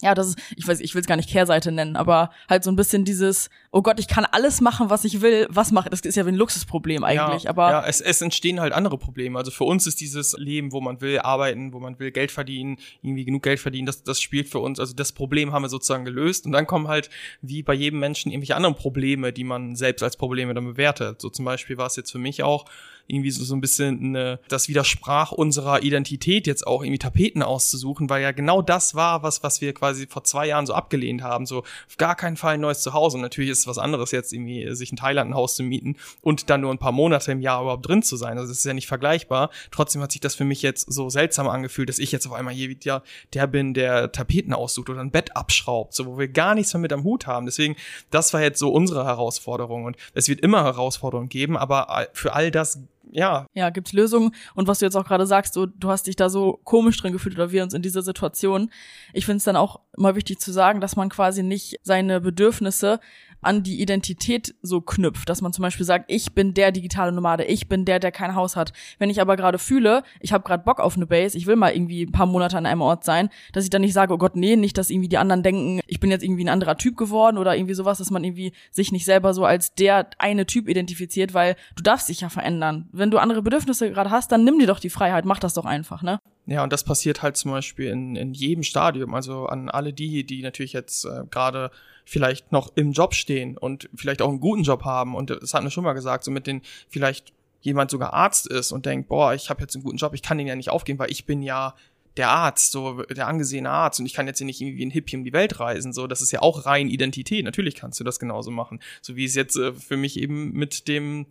ja, 0.00 0.14
das 0.14 0.28
ist, 0.28 0.38
ich 0.56 0.66
weiß, 0.66 0.80
ich 0.80 0.94
will 0.94 1.00
es 1.00 1.06
gar 1.06 1.16
nicht 1.16 1.28
Kehrseite 1.28 1.70
nennen, 1.70 1.94
aber 1.94 2.30
halt 2.48 2.64
so 2.64 2.70
ein 2.70 2.76
bisschen 2.76 3.04
dieses, 3.04 3.50
oh 3.70 3.82
Gott, 3.82 4.00
ich 4.00 4.08
kann 4.08 4.24
alles 4.24 4.60
machen, 4.60 4.90
was 4.90 5.04
ich 5.04 5.20
will, 5.20 5.46
was 5.48 5.70
mache, 5.70 5.90
das 5.90 6.00
ist 6.00 6.16
ja 6.16 6.26
wie 6.26 6.30
ein 6.30 6.36
Luxusproblem 6.36 7.04
eigentlich, 7.04 7.44
ja, 7.44 7.50
aber. 7.50 7.70
Ja, 7.70 7.86
es, 7.86 8.00
es 8.00 8.20
entstehen 8.20 8.60
halt 8.60 8.72
andere 8.72 8.98
Probleme. 8.98 9.38
Also 9.38 9.52
für 9.52 9.64
uns 9.64 9.86
ist 9.86 10.00
dieses 10.00 10.34
Leben, 10.36 10.72
wo 10.72 10.80
man 10.80 11.00
will 11.00 11.20
arbeiten, 11.20 11.72
wo 11.72 11.78
man 11.78 11.98
will 12.00 12.10
Geld 12.10 12.32
verdienen, 12.32 12.78
irgendwie 13.02 13.24
genug 13.24 13.44
Geld 13.44 13.60
verdienen, 13.60 13.86
das, 13.86 14.02
das 14.02 14.20
spielt 14.20 14.48
für 14.48 14.58
uns, 14.58 14.80
also 14.80 14.92
das 14.92 15.12
Problem 15.12 15.52
haben 15.52 15.62
wir 15.62 15.68
sozusagen 15.68 16.04
gelöst 16.04 16.46
und 16.46 16.52
dann 16.52 16.66
kommen 16.66 16.88
halt, 16.88 17.08
wie 17.40 17.62
bei 17.62 17.74
jedem 17.74 18.00
Menschen, 18.00 18.32
irgendwelche 18.32 18.56
anderen 18.56 18.74
Probleme, 18.74 19.32
die 19.32 19.44
man 19.44 19.76
selbst 19.76 20.02
als 20.02 20.16
Probleme 20.16 20.52
dann 20.54 20.64
bewertet. 20.64 21.20
So 21.20 21.30
zum 21.30 21.44
Beispiel 21.44 21.76
war 21.76 21.86
es 21.86 21.96
jetzt 21.96 22.10
für 22.10 22.18
mich 22.18 22.42
auch, 22.42 22.64
irgendwie 23.12 23.30
so, 23.30 23.44
so 23.44 23.54
ein 23.54 23.60
bisschen 23.60 23.98
eine, 24.00 24.40
das 24.48 24.68
widersprach 24.68 25.32
unserer 25.32 25.82
Identität 25.82 26.46
jetzt 26.46 26.66
auch 26.66 26.82
irgendwie 26.82 26.98
Tapeten 26.98 27.42
auszusuchen, 27.42 28.08
weil 28.08 28.22
ja 28.22 28.32
genau 28.32 28.62
das 28.62 28.94
war, 28.94 29.22
was, 29.22 29.42
was 29.42 29.60
wir 29.60 29.74
quasi 29.74 30.06
vor 30.06 30.24
zwei 30.24 30.46
Jahren 30.46 30.66
so 30.66 30.74
abgelehnt 30.74 31.22
haben. 31.22 31.44
So 31.44 31.58
auf 31.58 31.96
gar 31.98 32.16
keinen 32.16 32.36
Fall 32.36 32.54
ein 32.54 32.60
neues 32.60 32.80
Zuhause. 32.80 33.18
Und 33.18 33.22
natürlich 33.22 33.50
ist 33.50 33.60
es 33.60 33.66
was 33.66 33.78
anderes 33.78 34.10
jetzt 34.10 34.32
irgendwie, 34.32 34.74
sich 34.74 34.90
in 34.90 34.96
Thailand 34.96 35.30
ein 35.30 35.34
Haus 35.34 35.56
zu 35.56 35.62
mieten 35.62 35.96
und 36.22 36.48
dann 36.48 36.62
nur 36.62 36.72
ein 36.72 36.78
paar 36.78 36.92
Monate 36.92 37.32
im 37.32 37.40
Jahr 37.40 37.62
überhaupt 37.62 37.86
drin 37.86 38.02
zu 38.02 38.16
sein. 38.16 38.38
Also 38.38 38.50
das 38.50 38.58
ist 38.58 38.64
ja 38.64 38.74
nicht 38.74 38.86
vergleichbar. 38.86 39.50
Trotzdem 39.70 40.00
hat 40.00 40.12
sich 40.12 40.20
das 40.20 40.34
für 40.34 40.44
mich 40.44 40.62
jetzt 40.62 40.90
so 40.90 41.10
seltsam 41.10 41.48
angefühlt, 41.48 41.88
dass 41.88 41.98
ich 41.98 42.12
jetzt 42.12 42.26
auf 42.26 42.32
einmal 42.32 42.54
hier 42.54 42.70
wieder 42.70 43.02
der 43.34 43.46
bin, 43.46 43.74
der 43.74 44.10
Tapeten 44.12 44.54
aussucht 44.54 44.88
oder 44.88 45.00
ein 45.00 45.10
Bett 45.10 45.36
abschraubt, 45.36 45.94
so 45.94 46.06
wo 46.06 46.18
wir 46.18 46.28
gar 46.28 46.54
nichts 46.54 46.72
mehr 46.72 46.80
mit 46.80 46.92
am 46.92 47.04
Hut 47.04 47.26
haben. 47.26 47.46
Deswegen, 47.46 47.76
das 48.10 48.32
war 48.32 48.40
jetzt 48.40 48.58
so 48.58 48.70
unsere 48.70 49.04
Herausforderung. 49.04 49.84
Und 49.84 49.96
es 50.14 50.28
wird 50.28 50.40
immer 50.40 50.64
Herausforderungen 50.64 51.28
geben, 51.28 51.56
aber 51.56 52.08
für 52.14 52.32
all 52.32 52.50
das 52.50 52.78
ja. 53.10 53.46
Ja, 53.54 53.70
gibt's 53.70 53.92
Lösungen. 53.92 54.34
Und 54.54 54.68
was 54.68 54.78
du 54.78 54.84
jetzt 54.86 54.96
auch 54.96 55.06
gerade 55.06 55.26
sagst, 55.26 55.54
so, 55.54 55.66
du 55.66 55.88
hast 55.88 56.06
dich 56.06 56.16
da 56.16 56.28
so 56.28 56.60
komisch 56.64 56.96
drin 56.98 57.12
gefühlt 57.12 57.34
oder 57.34 57.52
wir 57.52 57.62
uns 57.62 57.74
in 57.74 57.82
dieser 57.82 58.02
Situation. 58.02 58.70
Ich 59.12 59.26
finde 59.26 59.38
es 59.38 59.44
dann 59.44 59.56
auch 59.56 59.80
immer 59.96 60.14
wichtig 60.14 60.40
zu 60.40 60.52
sagen, 60.52 60.80
dass 60.80 60.96
man 60.96 61.08
quasi 61.08 61.42
nicht 61.42 61.80
seine 61.82 62.20
Bedürfnisse 62.20 63.00
an 63.42 63.62
die 63.62 63.80
Identität 63.80 64.54
so 64.62 64.80
knüpft, 64.80 65.28
dass 65.28 65.42
man 65.42 65.52
zum 65.52 65.62
Beispiel 65.62 65.84
sagt, 65.84 66.06
ich 66.08 66.32
bin 66.32 66.54
der 66.54 66.72
digitale 66.72 67.12
Nomade, 67.12 67.44
ich 67.44 67.68
bin 67.68 67.84
der, 67.84 67.98
der 67.98 68.12
kein 68.12 68.34
Haus 68.34 68.56
hat. 68.56 68.72
Wenn 68.98 69.10
ich 69.10 69.20
aber 69.20 69.36
gerade 69.36 69.58
fühle, 69.58 70.02
ich 70.20 70.32
habe 70.32 70.44
gerade 70.44 70.64
Bock 70.64 70.80
auf 70.80 70.96
eine 70.96 71.06
Base, 71.06 71.36
ich 71.36 71.46
will 71.46 71.56
mal 71.56 71.72
irgendwie 71.72 72.04
ein 72.04 72.12
paar 72.12 72.26
Monate 72.26 72.56
an 72.56 72.66
einem 72.66 72.80
Ort 72.80 73.04
sein, 73.04 73.28
dass 73.52 73.64
ich 73.64 73.70
dann 73.70 73.82
nicht 73.82 73.94
sage, 73.94 74.14
oh 74.14 74.18
Gott, 74.18 74.36
nee, 74.36 74.56
nicht, 74.56 74.78
dass 74.78 74.90
irgendwie 74.90 75.08
die 75.08 75.18
anderen 75.18 75.42
denken, 75.42 75.80
ich 75.86 76.00
bin 76.00 76.10
jetzt 76.10 76.22
irgendwie 76.22 76.44
ein 76.44 76.48
anderer 76.48 76.76
Typ 76.76 76.96
geworden 76.96 77.38
oder 77.38 77.56
irgendwie 77.56 77.74
sowas, 77.74 77.98
dass 77.98 78.10
man 78.10 78.24
irgendwie 78.24 78.52
sich 78.70 78.92
nicht 78.92 79.04
selber 79.04 79.34
so 79.34 79.44
als 79.44 79.74
der 79.74 80.08
eine 80.18 80.46
Typ 80.46 80.68
identifiziert, 80.68 81.34
weil 81.34 81.56
du 81.76 81.82
darfst 81.82 82.08
dich 82.08 82.20
ja 82.20 82.28
verändern. 82.28 82.88
Wenn 82.92 83.10
du 83.10 83.18
andere 83.18 83.42
Bedürfnisse 83.42 83.90
gerade 83.90 84.10
hast, 84.10 84.32
dann 84.32 84.44
nimm 84.44 84.58
dir 84.58 84.66
doch 84.66 84.80
die 84.80 84.90
Freiheit, 84.90 85.24
mach 85.24 85.38
das 85.38 85.54
doch 85.54 85.64
einfach, 85.64 86.02
ne? 86.02 86.20
Ja, 86.46 86.64
und 86.64 86.72
das 86.72 86.82
passiert 86.82 87.22
halt 87.22 87.36
zum 87.36 87.52
Beispiel 87.52 87.88
in, 87.88 88.16
in 88.16 88.34
jedem 88.34 88.64
Stadium. 88.64 89.14
Also 89.14 89.46
an 89.46 89.68
alle 89.68 89.92
die, 89.92 90.24
die 90.24 90.42
natürlich 90.42 90.72
jetzt 90.72 91.04
äh, 91.04 91.24
gerade 91.30 91.70
vielleicht 92.04 92.50
noch 92.50 92.72
im 92.74 92.92
Job 92.92 93.14
stehen 93.14 93.56
und 93.56 93.88
vielleicht 93.94 94.22
auch 94.22 94.28
einen 94.28 94.40
guten 94.40 94.64
Job 94.64 94.84
haben. 94.84 95.14
Und 95.14 95.30
das 95.30 95.54
hatten 95.54 95.66
wir 95.66 95.70
schon 95.70 95.84
mal 95.84 95.92
gesagt, 95.92 96.24
so 96.24 96.30
mit 96.30 96.46
den 96.46 96.62
vielleicht 96.88 97.32
jemand 97.60 97.92
sogar 97.92 98.12
Arzt 98.12 98.48
ist 98.48 98.72
und 98.72 98.86
denkt, 98.86 99.08
boah, 99.08 99.34
ich 99.34 99.50
habe 99.50 99.60
jetzt 99.60 99.76
einen 99.76 99.84
guten 99.84 99.96
Job, 99.96 100.14
ich 100.14 100.22
kann 100.22 100.36
den 100.36 100.48
ja 100.48 100.56
nicht 100.56 100.70
aufgeben, 100.70 100.98
weil 100.98 101.12
ich 101.12 101.26
bin 101.26 101.42
ja 101.42 101.76
der 102.16 102.28
Arzt, 102.28 102.72
so 102.72 103.02
der 103.04 103.26
angesehene 103.26 103.70
Arzt 103.70 104.00
und 104.00 104.06
ich 104.06 104.12
kann 104.12 104.26
jetzt 104.26 104.38
hier 104.38 104.46
nicht 104.46 104.60
irgendwie 104.60 104.78
wie 104.78 104.86
ein 104.86 104.90
Hippie 104.90 105.16
um 105.16 105.24
die 105.24 105.32
Welt 105.32 105.60
reisen, 105.60 105.92
so 105.92 106.06
das 106.06 106.20
ist 106.20 106.30
ja 106.30 106.42
auch 106.42 106.66
rein 106.66 106.88
Identität. 106.88 107.44
Natürlich 107.44 107.74
kannst 107.74 108.00
du 108.00 108.04
das 108.04 108.18
genauso 108.18 108.50
machen, 108.50 108.80
so 109.00 109.16
wie 109.16 109.24
es 109.24 109.34
jetzt 109.34 109.56
äh, 109.56 109.72
für 109.72 109.96
mich 109.96 110.18
eben 110.18 110.52
mit 110.52 110.88
dem 110.88 111.26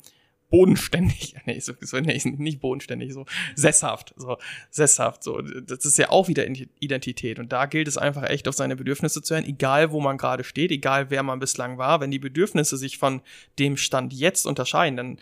bodenständig, 0.52 1.36
nee, 1.46 1.60
so, 1.60 1.74
so 1.82 2.00
nee, 2.00 2.22
nicht 2.24 2.60
bodenständig, 2.60 3.14
so 3.14 3.26
sesshaft, 3.56 4.14
so 4.18 4.38
sesshaft, 4.70 5.24
so 5.24 5.42
das 5.42 5.86
ist 5.86 5.98
ja 5.98 6.10
auch 6.10 6.28
wieder 6.28 6.46
Identität 6.46 7.40
und 7.40 7.52
da 7.52 7.66
gilt 7.66 7.88
es 7.88 7.98
einfach 7.98 8.30
echt 8.30 8.48
auf 8.48 8.56
seine 8.56 8.76
Bedürfnisse 8.76 9.24
zu 9.24 9.34
hören, 9.34 9.46
egal 9.46 9.92
wo 9.92 10.00
man 10.00 10.18
gerade 10.18 10.44
steht, 10.44 10.70
egal 10.70 11.10
wer 11.10 11.24
man 11.24 11.40
bislang 11.40 11.80
war, 11.80 12.02
wenn 12.02 12.12
die 12.12 12.20
Bedürfnisse 12.20 12.78
sich 12.78 13.00
von 13.00 13.22
dem 13.58 13.78
Stand 13.78 14.14
jetzt 14.14 14.46
unterscheiden, 14.46 14.98
dann 14.98 15.18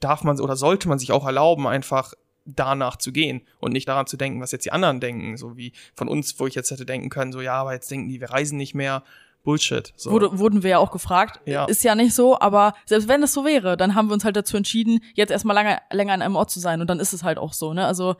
darf 0.00 0.24
man 0.24 0.40
oder 0.40 0.56
sollte 0.56 0.88
man 0.88 0.98
sich 0.98 1.12
auch 1.12 1.26
erlauben, 1.26 1.68
einfach 1.68 2.14
danach 2.44 2.96
zu 2.96 3.12
gehen 3.12 3.42
und 3.60 3.72
nicht 3.72 3.86
daran 3.86 4.06
zu 4.06 4.16
denken, 4.16 4.40
was 4.40 4.50
jetzt 4.50 4.64
die 4.64 4.72
anderen 4.72 4.98
denken, 4.98 5.36
so 5.36 5.56
wie 5.56 5.72
von 5.94 6.08
uns, 6.08 6.40
wo 6.40 6.46
ich 6.46 6.56
jetzt 6.56 6.72
hätte 6.72 6.86
denken 6.86 7.08
können, 7.08 7.30
so 7.30 7.40
ja, 7.40 7.54
aber 7.54 7.72
jetzt 7.72 7.90
denken 7.90 8.08
die, 8.08 8.20
wir 8.20 8.30
reisen 8.30 8.56
nicht 8.56 8.74
mehr, 8.74 9.04
Bullshit. 9.42 9.92
So. 9.96 10.10
Wurde, 10.10 10.38
wurden 10.38 10.62
wir 10.62 10.70
ja 10.70 10.78
auch 10.78 10.90
gefragt. 10.90 11.40
Ja. 11.46 11.64
Ist 11.64 11.82
ja 11.82 11.94
nicht 11.94 12.14
so, 12.14 12.38
aber 12.38 12.74
selbst 12.86 13.08
wenn 13.08 13.22
es 13.22 13.32
so 13.32 13.44
wäre, 13.44 13.76
dann 13.76 13.94
haben 13.94 14.08
wir 14.08 14.14
uns 14.14 14.24
halt 14.24 14.36
dazu 14.36 14.56
entschieden, 14.56 15.00
jetzt 15.14 15.30
erstmal 15.30 15.54
lange, 15.54 15.78
länger 15.90 16.14
an 16.14 16.22
einem 16.22 16.36
Ort 16.36 16.50
zu 16.50 16.60
sein 16.60 16.80
und 16.80 16.88
dann 16.88 17.00
ist 17.00 17.12
es 17.12 17.22
halt 17.22 17.38
auch 17.38 17.52
so, 17.52 17.74
ne? 17.74 17.86
Also 17.86 18.16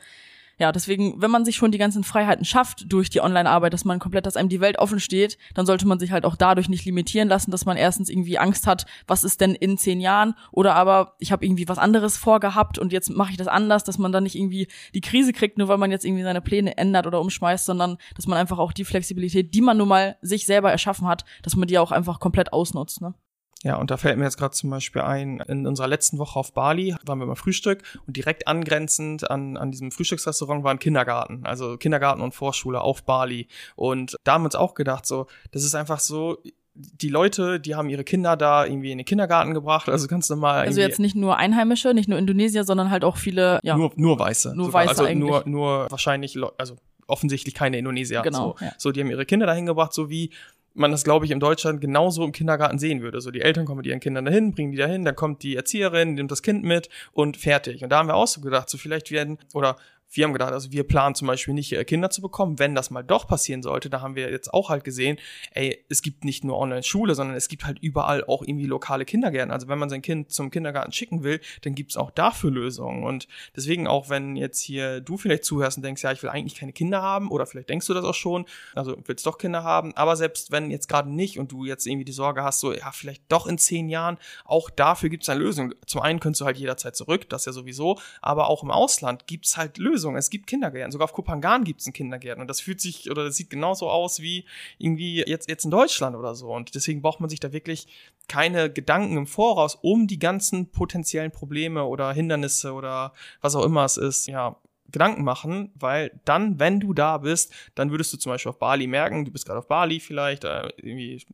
ja, 0.63 0.71
deswegen, 0.71 1.21
wenn 1.21 1.33
man 1.33 1.45
sich 1.45 1.57
schon 1.57 1.73
die 1.73 1.79
ganzen 1.79 2.05
Freiheiten 2.05 2.45
schafft 2.45 2.85
durch 2.93 3.11
die 3.11 3.21
Online-Arbeit, 3.21 3.73
dass 3.73 3.85
man 3.85 3.99
komplett, 3.99 4.27
dass 4.27 4.37
einem 4.37 4.49
die 4.49 4.61
Welt 4.61 4.79
offen 4.79 5.01
steht, 5.01 5.37
dann 5.55 5.67
sollte 5.67 5.89
man 5.89 5.99
sich 5.99 6.13
halt 6.13 6.25
auch 6.25 6.37
dadurch 6.37 6.69
nicht 6.69 6.85
limitieren 6.85 7.29
lassen, 7.29 7.51
dass 7.51 7.65
man 7.65 7.77
erstens 7.77 8.09
irgendwie 8.09 8.39
Angst 8.39 8.69
hat, 8.69 8.87
was 9.09 9.25
ist 9.25 9.41
denn 9.41 9.57
in 9.57 9.77
zehn 9.77 10.01
Jahren 10.01 10.35
oder 10.53 10.77
aber 10.77 11.17
ich 11.19 11.33
habe 11.33 11.45
irgendwie 11.45 11.67
was 11.69 11.79
anderes 11.79 12.17
vorgehabt 12.17 12.79
und 12.79 12.93
jetzt 12.93 13.11
mache 13.11 13.33
ich 13.33 13.37
das 13.37 13.49
anders, 13.49 13.83
dass 13.83 13.99
man 13.99 14.13
dann 14.13 14.23
nicht 14.23 14.37
irgendwie 14.37 14.69
die 14.95 15.01
Krise 15.01 15.33
kriegt, 15.33 15.59
nur 15.59 15.67
weil 15.67 15.79
man 15.79 15.91
jetzt 15.91 16.05
irgendwie 16.05 16.23
seine 16.23 16.41
Pläne 16.41 16.77
ändert 16.79 17.09
oder 17.09 17.21
umschmeißt, 17.21 17.67
sondern 17.67 17.99
dass 18.15 18.29
man 18.29 18.39
einfach 18.39 18.61
auch 18.61 18.73
die 18.73 18.85
Flexibilität, 18.85 19.53
die 19.53 19.63
man 19.63 19.77
nun 19.77 19.89
mal 19.89 20.17
sich 20.23 20.47
selber 20.47 20.71
erschaffen 20.71 21.09
hat, 21.09 21.25
dass 21.43 21.57
man 21.57 21.67
die 21.67 21.79
auch 21.81 21.91
einfach 21.91 22.21
komplett 22.21 22.53
ausnutzt. 22.53 23.01
Ne? 23.01 23.15
Ja, 23.63 23.77
und 23.77 23.91
da 23.91 23.97
fällt 23.97 24.19
mir 24.19 24.25
jetzt 24.25 24.39
gerade 24.39 24.55
zum 24.55 24.71
Beispiel 24.71 25.03
ein, 25.03 25.41
in 25.47 25.67
unserer 25.67 25.87
letzten 25.87 26.19
Woche 26.19 26.39
auf 26.39 26.53
Bali 26.53 26.97
waren 27.07 27.19
wir 27.19 27.27
beim 27.27 27.37
Frühstück 27.37 27.83
und 28.07 28.17
direkt 28.17 28.49
angrenzend 28.49 29.31
an, 29.31 29.57
an 29.57 29.71
diesem 29.71 29.93
Frühstücksrestaurant 29.93 30.65
war 30.65 30.73
ein 30.73 30.81
Kindergarten, 30.81 31.45
also 31.45 31.77
Kindergarten 31.77 32.23
und 32.23 32.35
Vorschule 32.35 32.81
auf 32.81 33.05
Bali. 33.05 33.47
Und 33.77 34.17
da 34.25 34.35
haben 34.35 34.43
wir 34.43 34.47
uns 34.47 34.57
auch 34.57 34.75
gedacht, 34.75 35.07
so, 35.07 35.27
das 35.53 35.63
ist 35.63 35.75
einfach 35.75 36.01
so, 36.01 36.39
die 36.75 37.09
Leute, 37.09 37.61
die 37.61 37.75
haben 37.75 37.89
ihre 37.89 38.03
Kinder 38.03 38.37
da 38.37 38.65
irgendwie 38.65 38.93
in 38.93 38.99
den 38.99 39.05
Kindergarten 39.05 39.55
gebracht, 39.55 39.89
also 39.89 40.09
ganz 40.09 40.29
normal. 40.29 40.63
Also 40.63 40.81
jetzt 40.81 40.99
nicht 40.99 41.15
nur 41.15 41.37
Einheimische, 41.37 41.93
nicht 41.95 42.09
nur 42.09 42.19
Indonesier, 42.19 42.65
sondern 42.65 42.91
halt 42.91 43.05
auch 43.05 43.17
viele, 43.17 43.61
ja. 43.63 43.77
Nur, 43.77 43.93
nur 43.97 44.19
Weiße. 44.19 44.55
Nur 44.57 44.67
sogar. 44.67 44.81
Weiße 44.81 44.91
also 44.91 45.05
eigentlich. 45.05 45.29
nur, 45.29 45.43
nur 45.47 45.91
wahrscheinlich, 45.91 46.39
also 46.59 46.77
offensichtlich 47.07 47.55
keine 47.55 47.79
Indonesier. 47.79 48.23
Genau. 48.23 48.57
So. 48.59 48.65
Ja. 48.65 48.73
so, 48.79 48.91
die 48.91 49.01
haben 49.01 49.11
ihre 49.11 49.27
Kinder 49.27 49.47
dahin 49.47 49.67
gebracht, 49.67 49.93
so 49.93 50.09
wie 50.09 50.31
man 50.75 50.91
das, 50.91 51.05
glaube 51.05 51.25
ich, 51.25 51.31
in 51.31 51.41
Deutschland 51.41 51.81
genauso 51.81 52.25
im 52.25 52.33
Kindergarten 52.33 52.79
sehen 52.79 53.03
würde. 53.03 53.21
So, 53.21 53.31
die 53.31 53.41
Eltern 53.41 53.67
kommen 53.67 53.79
mit 53.79 53.87
ihren 53.87 54.01
Kindern 54.01 54.25
dahin, 54.25 54.53
bringen 54.53 54.73
die 54.73 54.79
dahin, 54.79 55.05
dann 55.05 55.17
kommt 55.17 55.43
die 55.43 55.57
Erzieherin, 55.57 56.15
nimmt 56.15 56.31
das 56.31 56.43
Kind 56.43 56.65
mit 56.65 56.89
und 57.13 57.37
fertig. 57.37 57.83
Und 57.83 57.91
da 57.91 57.99
haben 57.99 58.09
wir 58.09 58.15
auch 58.15 58.27
so 58.27 58.41
gedacht, 58.41 58.71
so 58.71 58.79
vielleicht 58.79 59.11
werden, 59.11 59.39
oder 59.55 59.77
wir 60.13 60.25
haben 60.25 60.33
gedacht, 60.33 60.53
also 60.53 60.71
wir 60.73 60.85
planen 60.85 61.15
zum 61.15 61.27
Beispiel 61.29 61.55
nicht, 61.55 61.73
äh, 61.73 61.85
Kinder 61.85 62.11
zu 62.11 62.21
bekommen. 62.21 62.59
Wenn 62.59 62.75
das 62.75 62.91
mal 62.91 63.03
doch 63.03 63.27
passieren 63.27 63.63
sollte, 63.63 63.91
da 63.91 64.01
haben 64.01 64.15
wir 64.15 64.31
jetzt 64.31 64.53
auch 64.53 64.69
halt 64.69 64.85
gesehen, 64.85 65.19
ey, 65.53 65.85
es 65.89 66.03
gibt 66.03 66.25
nicht 66.25 66.45
nur 66.45 66.59
Online-Schule, 66.59 67.15
sondern 67.15 67.37
es 67.37 67.49
gibt 67.49 67.65
halt 67.65 67.79
überall 67.81 68.25
auch 68.25 68.43
irgendwie 68.43 68.67
lokale 68.67 69.05
Kindergärten. 69.05 69.51
Also 69.51 69.69
wenn 69.69 69.79
man 69.79 69.89
sein 69.89 70.03
Kind 70.03 70.31
zum 70.31 70.51
Kindergarten 70.51 70.93
schicken 70.93 71.23
will, 71.23 71.41
dann 71.63 71.75
gibt's 71.75 71.97
auch 71.97 72.11
dafür 72.11 72.51
Lösungen. 72.51 73.05
Und 73.05 73.27
deswegen 73.57 73.87
auch, 73.87 74.11
wenn 74.11 74.37
jetzt 74.37 74.61
hier 74.61 75.01
du 75.01 75.17
vielleicht 75.17 75.45
zuhörst 75.45 75.79
und 75.79 75.83
denkst, 75.83 76.03
ja, 76.03 76.13
ich 76.13 76.23
will 76.23 76.31
eigentlich 76.31 76.59
keine 76.59 76.73
Kinder 76.73 77.01
haben, 77.01 77.31
oder 77.31 77.47
vielleicht 77.47 77.71
denkst 77.71 77.87
du 77.87 77.95
das 77.95 78.05
auch 78.05 78.15
schon, 78.15 78.45
also 78.75 78.97
willst 79.07 79.27
doch 79.27 79.39
Kinder 79.39 79.65
haben, 79.65 79.97
aber 79.97 80.17
selbst 80.17 80.51
wenn 80.51 80.71
jetzt 80.71 80.89
gerade 80.89 81.11
nicht 81.11 81.39
und 81.39 81.53
du 81.53 81.65
jetzt 81.65 81.87
irgendwie 81.87 82.05
die 82.05 82.13
Sorge 82.13 82.43
hast, 82.43 82.61
so, 82.61 82.73
ja, 82.73 82.93
vielleicht 82.93 83.23
doch 83.31 83.47
in 83.47 83.59
zehn 83.59 83.89
Jahren, 83.89 84.19
auch 84.45 84.69
dafür 84.71 85.09
gibt's 85.09 85.29
eine 85.29 85.41
Lösung. 85.41 85.75
Zum 85.87 86.03
einen 86.03 86.21
könntest 86.21 86.43
du 86.43 86.45
halt 86.45 86.59
jederzeit 86.59 86.97
zurück, 86.97 87.29
das 87.31 87.47
ja 87.47 87.53
sowieso, 87.53 87.99
aber 88.21 88.49
auch 88.49 88.63
im 88.63 88.71
Ausland 88.71 89.27
gibt's 89.27 89.57
halt 89.57 89.79
Lösungen. 89.79 90.02
Lösung. 90.03 90.17
Es 90.17 90.31
gibt 90.31 90.47
Kindergärten. 90.47 90.93
Sogar 90.93 91.05
auf 91.05 91.13
Kopangan 91.13 91.65
gibt 91.65 91.81
es 91.81 91.87
einen 91.87 91.93
Kindergärten. 91.93 92.41
Und 92.41 92.49
das 92.49 92.61
fühlt 92.61 92.81
sich 92.81 93.11
oder 93.11 93.25
das 93.25 93.37
sieht 93.37 93.51
genauso 93.51 93.89
aus 93.89 94.21
wie 94.21 94.45
irgendwie 94.79 95.25
jetzt, 95.27 95.49
jetzt 95.49 95.65
in 95.65 95.71
Deutschland 95.71 96.17
oder 96.17 96.35
so. 96.35 96.53
Und 96.53 96.75
deswegen 96.75 97.03
braucht 97.03 97.21
man 97.21 97.31
sich 97.31 97.41
da 97.41 97.53
wirklich 97.53 97.87
keine 98.29 98.71
Gedanken 98.71 99.17
im 99.17 99.27
Voraus 99.27 99.79
um 99.81 100.07
die 100.07 100.19
ganzen 100.19 100.71
potenziellen 100.71 101.31
Probleme 101.31 101.85
oder 101.85 102.13
Hindernisse 102.13 102.73
oder 102.73 103.13
was 103.41 103.55
auch 103.55 103.65
immer 103.65 103.85
es 103.85 103.97
ist, 103.97 104.27
ja, 104.27 104.57
Gedanken 104.91 105.25
machen, 105.25 105.71
weil 105.75 106.21
dann, 106.27 106.59
wenn 106.59 106.79
du 106.79 106.93
da 106.93 107.17
bist, 107.17 107.53
dann 107.75 107.91
würdest 107.91 108.13
du 108.13 108.19
zum 108.19 108.31
Beispiel 108.31 108.51
auf 108.51 108.59
Bali 108.59 108.87
merken, 108.87 109.25
du 109.25 109.31
bist 109.31 109.47
gerade 109.47 109.61
auf 109.61 109.67
Bali 109.67 110.01
vielleicht, 110.01 110.45
äh, 110.45 110.69
irgendwie 110.77 111.25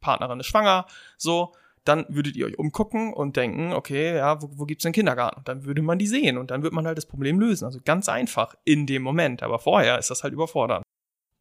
Partnerin 0.00 0.38
ist 0.40 0.46
schwanger, 0.46 0.86
so, 1.16 1.54
dann 1.84 2.06
würdet 2.08 2.36
ihr 2.36 2.46
euch 2.46 2.58
umgucken 2.58 3.12
und 3.12 3.36
denken, 3.36 3.72
okay, 3.72 4.16
ja, 4.16 4.40
wo, 4.42 4.48
wo 4.54 4.64
gibt's 4.64 4.82
denn 4.82 4.92
Kindergarten? 4.92 5.38
Und 5.38 5.48
dann 5.48 5.64
würde 5.64 5.82
man 5.82 5.98
die 5.98 6.06
sehen 6.06 6.38
und 6.38 6.50
dann 6.50 6.62
wird 6.62 6.72
man 6.72 6.86
halt 6.86 6.98
das 6.98 7.06
Problem 7.06 7.38
lösen. 7.38 7.64
Also 7.64 7.80
ganz 7.84 8.08
einfach 8.08 8.54
in 8.64 8.86
dem 8.86 9.02
Moment. 9.02 9.42
Aber 9.42 9.58
vorher 9.58 9.98
ist 9.98 10.10
das 10.10 10.22
halt 10.22 10.32
überfordernd. 10.32 10.82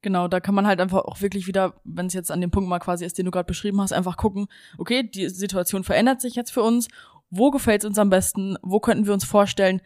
Genau, 0.02 0.28
da 0.28 0.42
kann 0.42 0.54
man 0.54 0.68
halt 0.68 0.82
einfach 0.82 1.06
auch 1.06 1.22
wirklich 1.22 1.48
wieder, 1.48 1.76
wenn 1.86 2.08
es 2.08 2.14
jetzt 2.14 2.30
an 2.30 2.42
dem 2.42 2.52
Punkt 2.52 2.68
mal 2.70 2.80
quasi 2.80 3.06
ist, 3.06 3.18
den 3.18 3.26
du 3.26 3.32
gerade 3.32 3.48
beschrieben 3.48 3.80
hast, 3.80 3.94
einfach 3.94 4.18
gucken, 4.18 4.48
okay, 4.78 5.04
die 5.04 5.30
Situation 5.30 5.86
verändert 5.86 6.20
sich 6.20 6.36
jetzt 6.36 6.52
für 6.52 6.62
uns. 6.62 6.90
Wo 7.30 7.52
gefällt 7.52 7.84
es 7.84 7.86
uns 7.88 7.98
am 7.98 8.10
besten? 8.10 8.58
Wo 8.62 8.82
könnten 8.82 9.06
wir 9.06 9.14
uns 9.14 9.24
vorstellen, 9.24 9.82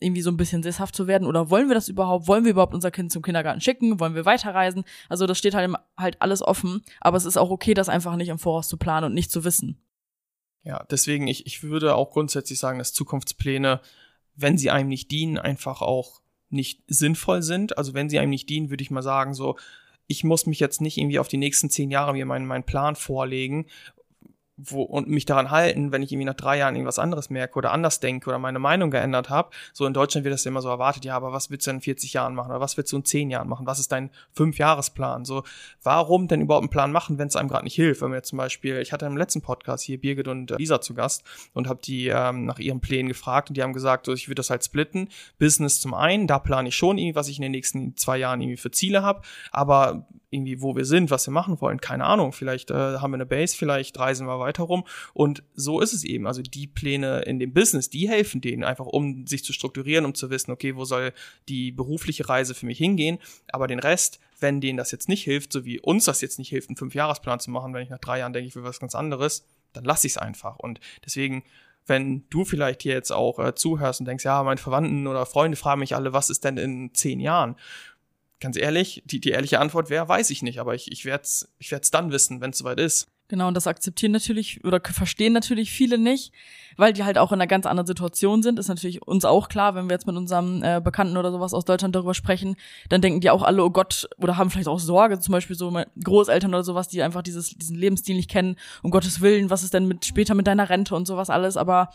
irgendwie 0.00 0.22
so 0.22 0.30
ein 0.30 0.36
bisschen 0.36 0.62
sesshaft 0.62 0.94
zu 0.94 1.06
werden 1.06 1.26
oder 1.26 1.50
wollen 1.50 1.68
wir 1.68 1.74
das 1.74 1.88
überhaupt? 1.88 2.26
Wollen 2.28 2.44
wir 2.44 2.52
überhaupt 2.52 2.74
unser 2.74 2.90
Kind 2.90 3.12
zum 3.12 3.22
Kindergarten 3.22 3.60
schicken? 3.60 4.00
Wollen 4.00 4.14
wir 4.14 4.24
weiterreisen? 4.24 4.84
Also 5.08 5.26
das 5.26 5.38
steht 5.38 5.54
halt, 5.54 5.72
halt 5.96 6.20
alles 6.20 6.42
offen, 6.42 6.82
aber 7.00 7.16
es 7.16 7.24
ist 7.24 7.36
auch 7.36 7.50
okay, 7.50 7.74
das 7.74 7.88
einfach 7.88 8.16
nicht 8.16 8.28
im 8.28 8.38
Voraus 8.38 8.68
zu 8.68 8.76
planen 8.76 9.06
und 9.06 9.14
nicht 9.14 9.30
zu 9.30 9.44
wissen. 9.44 9.80
Ja, 10.64 10.84
deswegen, 10.90 11.26
ich, 11.26 11.46
ich 11.46 11.62
würde 11.62 11.96
auch 11.96 12.10
grundsätzlich 12.10 12.58
sagen, 12.58 12.78
dass 12.78 12.92
Zukunftspläne, 12.92 13.80
wenn 14.36 14.58
sie 14.58 14.70
einem 14.70 14.88
nicht 14.88 15.10
dienen, 15.10 15.38
einfach 15.38 15.82
auch 15.82 16.20
nicht 16.50 16.82
sinnvoll 16.86 17.42
sind. 17.42 17.78
Also 17.78 17.94
wenn 17.94 18.08
sie 18.08 18.18
einem 18.18 18.30
nicht 18.30 18.48
dienen, 18.48 18.70
würde 18.70 18.82
ich 18.82 18.90
mal 18.90 19.02
sagen, 19.02 19.34
so, 19.34 19.56
ich 20.06 20.22
muss 20.22 20.46
mich 20.46 20.60
jetzt 20.60 20.80
nicht 20.80 20.98
irgendwie 20.98 21.18
auf 21.18 21.28
die 21.28 21.38
nächsten 21.38 21.70
zehn 21.70 21.90
Jahre 21.90 22.12
mir 22.12 22.26
meinen, 22.26 22.46
meinen 22.46 22.64
Plan 22.64 22.94
vorlegen 22.94 23.66
wo, 24.56 24.82
und 24.82 25.08
mich 25.08 25.24
daran 25.24 25.50
halten, 25.50 25.92
wenn 25.92 26.02
ich 26.02 26.12
irgendwie 26.12 26.26
nach 26.26 26.34
drei 26.34 26.58
Jahren 26.58 26.74
irgendwas 26.74 26.98
anderes 26.98 27.30
merke 27.30 27.58
oder 27.58 27.72
anders 27.72 28.00
denke 28.00 28.28
oder 28.28 28.38
meine 28.38 28.58
Meinung 28.58 28.90
geändert 28.90 29.30
habe. 29.30 29.50
So 29.72 29.86
in 29.86 29.94
Deutschland 29.94 30.24
wird 30.24 30.34
das 30.34 30.44
ja 30.44 30.50
immer 30.50 30.60
so 30.60 30.68
erwartet, 30.68 31.04
ja, 31.04 31.16
aber 31.16 31.32
was 31.32 31.50
willst 31.50 31.66
du 31.66 31.70
in 31.70 31.80
40 31.80 32.12
Jahren 32.12 32.34
machen 32.34 32.50
oder 32.50 32.60
was 32.60 32.76
willst 32.76 32.92
du 32.92 32.96
in 32.96 33.04
10 33.04 33.30
Jahren 33.30 33.48
machen? 33.48 33.66
Was 33.66 33.78
ist 33.78 33.92
dein 33.92 34.10
Fünfjahresplan? 34.34 35.24
So, 35.24 35.42
warum 35.82 36.28
denn 36.28 36.42
überhaupt 36.42 36.64
einen 36.64 36.70
Plan 36.70 36.92
machen, 36.92 37.18
wenn 37.18 37.28
es 37.28 37.36
einem 37.36 37.48
gerade 37.48 37.64
nicht 37.64 37.74
hilft? 37.74 38.02
Wenn 38.02 38.12
wir 38.12 38.22
zum 38.22 38.36
Beispiel, 38.36 38.76
ich 38.76 38.92
hatte 38.92 39.06
im 39.06 39.16
letzten 39.16 39.40
Podcast 39.40 39.84
hier 39.84 39.98
Birgit 39.98 40.28
und 40.28 40.50
äh, 40.50 40.56
Lisa 40.56 40.80
zu 40.80 40.94
Gast 40.94 41.24
und 41.54 41.66
habe 41.66 41.80
die 41.82 42.08
ähm, 42.08 42.44
nach 42.44 42.58
ihren 42.58 42.80
Plänen 42.80 43.08
gefragt 43.08 43.48
und 43.48 43.56
die 43.56 43.62
haben 43.62 43.72
gesagt, 43.72 44.06
so, 44.06 44.12
ich 44.12 44.28
würde 44.28 44.36
das 44.36 44.50
halt 44.50 44.62
splitten. 44.64 45.08
Business 45.38 45.80
zum 45.80 45.94
einen, 45.94 46.26
da 46.26 46.38
plane 46.38 46.68
ich 46.68 46.76
schon 46.76 46.98
irgendwie, 46.98 47.16
was 47.16 47.28
ich 47.28 47.36
in 47.36 47.42
den 47.42 47.52
nächsten 47.52 47.96
zwei 47.96 48.18
Jahren 48.18 48.40
irgendwie 48.40 48.58
für 48.58 48.70
Ziele 48.70 49.02
habe, 49.02 49.22
aber 49.50 50.06
irgendwie, 50.32 50.62
wo 50.62 50.74
wir 50.74 50.86
sind, 50.86 51.10
was 51.10 51.26
wir 51.26 51.32
machen 51.32 51.60
wollen, 51.60 51.80
keine 51.80 52.04
Ahnung. 52.04 52.32
Vielleicht 52.32 52.70
äh, 52.70 52.74
haben 52.74 53.10
wir 53.10 53.16
eine 53.16 53.26
Base, 53.26 53.54
vielleicht 53.54 53.98
reisen 53.98 54.26
wir 54.26 54.40
weiter 54.40 54.51
rum. 54.60 54.84
Und 55.14 55.42
so 55.54 55.80
ist 55.80 55.92
es 55.92 56.04
eben. 56.04 56.26
Also 56.26 56.42
die 56.42 56.66
Pläne 56.66 57.22
in 57.22 57.38
dem 57.38 57.54
Business, 57.54 57.88
die 57.88 58.08
helfen 58.08 58.40
denen 58.40 58.64
einfach, 58.64 58.86
um 58.86 59.26
sich 59.26 59.44
zu 59.44 59.52
strukturieren, 59.52 60.04
um 60.04 60.14
zu 60.14 60.30
wissen, 60.30 60.50
okay, 60.50 60.76
wo 60.76 60.84
soll 60.84 61.12
die 61.48 61.72
berufliche 61.72 62.28
Reise 62.28 62.54
für 62.54 62.66
mich 62.66 62.78
hingehen. 62.78 63.18
Aber 63.48 63.66
den 63.66 63.78
Rest, 63.78 64.20
wenn 64.40 64.60
denen 64.60 64.76
das 64.76 64.90
jetzt 64.90 65.08
nicht 65.08 65.24
hilft, 65.24 65.52
so 65.52 65.64
wie 65.64 65.80
uns 65.80 66.04
das 66.04 66.20
jetzt 66.20 66.38
nicht 66.38 66.48
hilft, 66.48 66.68
einen 66.68 66.76
Fünfjahresplan 66.76 67.40
zu 67.40 67.50
machen, 67.50 67.72
wenn 67.72 67.82
ich 67.82 67.90
nach 67.90 67.98
drei 67.98 68.18
Jahren 68.18 68.32
denke, 68.32 68.48
ich 68.48 68.56
will 68.56 68.64
was 68.64 68.80
ganz 68.80 68.94
anderes, 68.94 69.46
dann 69.72 69.84
lasse 69.84 70.06
ich 70.06 70.14
es 70.14 70.18
einfach. 70.18 70.58
Und 70.58 70.80
deswegen 71.04 71.44
wenn 71.84 72.28
du 72.30 72.44
vielleicht 72.44 72.82
hier 72.82 72.94
jetzt 72.94 73.10
auch 73.10 73.40
äh, 73.40 73.56
zuhörst 73.56 73.98
und 73.98 74.06
denkst, 74.06 74.24
ja, 74.24 74.40
meine 74.44 74.58
Verwandten 74.60 75.08
oder 75.08 75.26
Freunde 75.26 75.56
fragen 75.56 75.80
mich 75.80 75.96
alle, 75.96 76.12
was 76.12 76.30
ist 76.30 76.44
denn 76.44 76.56
in 76.56 76.94
zehn 76.94 77.18
Jahren? 77.18 77.56
ganz 78.42 78.56
ehrlich, 78.56 79.02
die, 79.06 79.20
die 79.20 79.30
ehrliche 79.30 79.60
Antwort 79.60 79.88
wäre, 79.88 80.08
weiß 80.08 80.28
ich 80.30 80.42
nicht, 80.42 80.58
aber 80.58 80.74
ich, 80.74 80.92
ich 80.92 81.06
werde 81.06 81.22
es 81.22 81.54
ich 81.58 81.70
dann 81.70 82.10
wissen, 82.10 82.40
wenn 82.42 82.50
es 82.50 82.58
soweit 82.58 82.80
ist. 82.80 83.06
Genau, 83.32 83.48
und 83.48 83.54
das 83.54 83.66
akzeptieren 83.66 84.12
natürlich 84.12 84.62
oder 84.62 84.78
verstehen 84.84 85.32
natürlich 85.32 85.70
viele 85.70 85.96
nicht, 85.96 86.34
weil 86.76 86.92
die 86.92 87.02
halt 87.02 87.16
auch 87.16 87.32
in 87.32 87.40
einer 87.40 87.46
ganz 87.46 87.64
anderen 87.64 87.86
Situation 87.86 88.42
sind. 88.42 88.58
Ist 88.58 88.68
natürlich 88.68 89.00
uns 89.08 89.24
auch 89.24 89.48
klar, 89.48 89.74
wenn 89.74 89.86
wir 89.88 89.94
jetzt 89.94 90.06
mit 90.06 90.16
unserem 90.16 90.62
äh, 90.62 90.82
Bekannten 90.84 91.16
oder 91.16 91.32
sowas 91.32 91.54
aus 91.54 91.64
Deutschland 91.64 91.96
darüber 91.96 92.12
sprechen, 92.12 92.56
dann 92.90 93.00
denken 93.00 93.22
die 93.22 93.30
auch 93.30 93.42
alle, 93.42 93.64
oh 93.64 93.70
Gott, 93.70 94.06
oder 94.18 94.36
haben 94.36 94.50
vielleicht 94.50 94.68
auch 94.68 94.78
Sorge, 94.78 95.18
zum 95.18 95.32
Beispiel 95.32 95.56
so 95.56 95.72
Großeltern 96.04 96.50
oder 96.52 96.62
sowas, 96.62 96.88
die 96.88 97.02
einfach 97.02 97.22
dieses, 97.22 97.56
diesen 97.56 97.74
Lebensstil 97.74 98.16
nicht 98.16 98.28
kennen, 98.28 98.56
um 98.82 98.90
Gottes 98.90 99.22
Willen, 99.22 99.48
was 99.48 99.62
ist 99.62 99.72
denn 99.72 99.88
mit 99.88 100.04
später 100.04 100.34
mit 100.34 100.46
deiner 100.46 100.68
Rente 100.68 100.94
und 100.94 101.06
sowas 101.06 101.30
alles. 101.30 101.56
Aber 101.56 101.88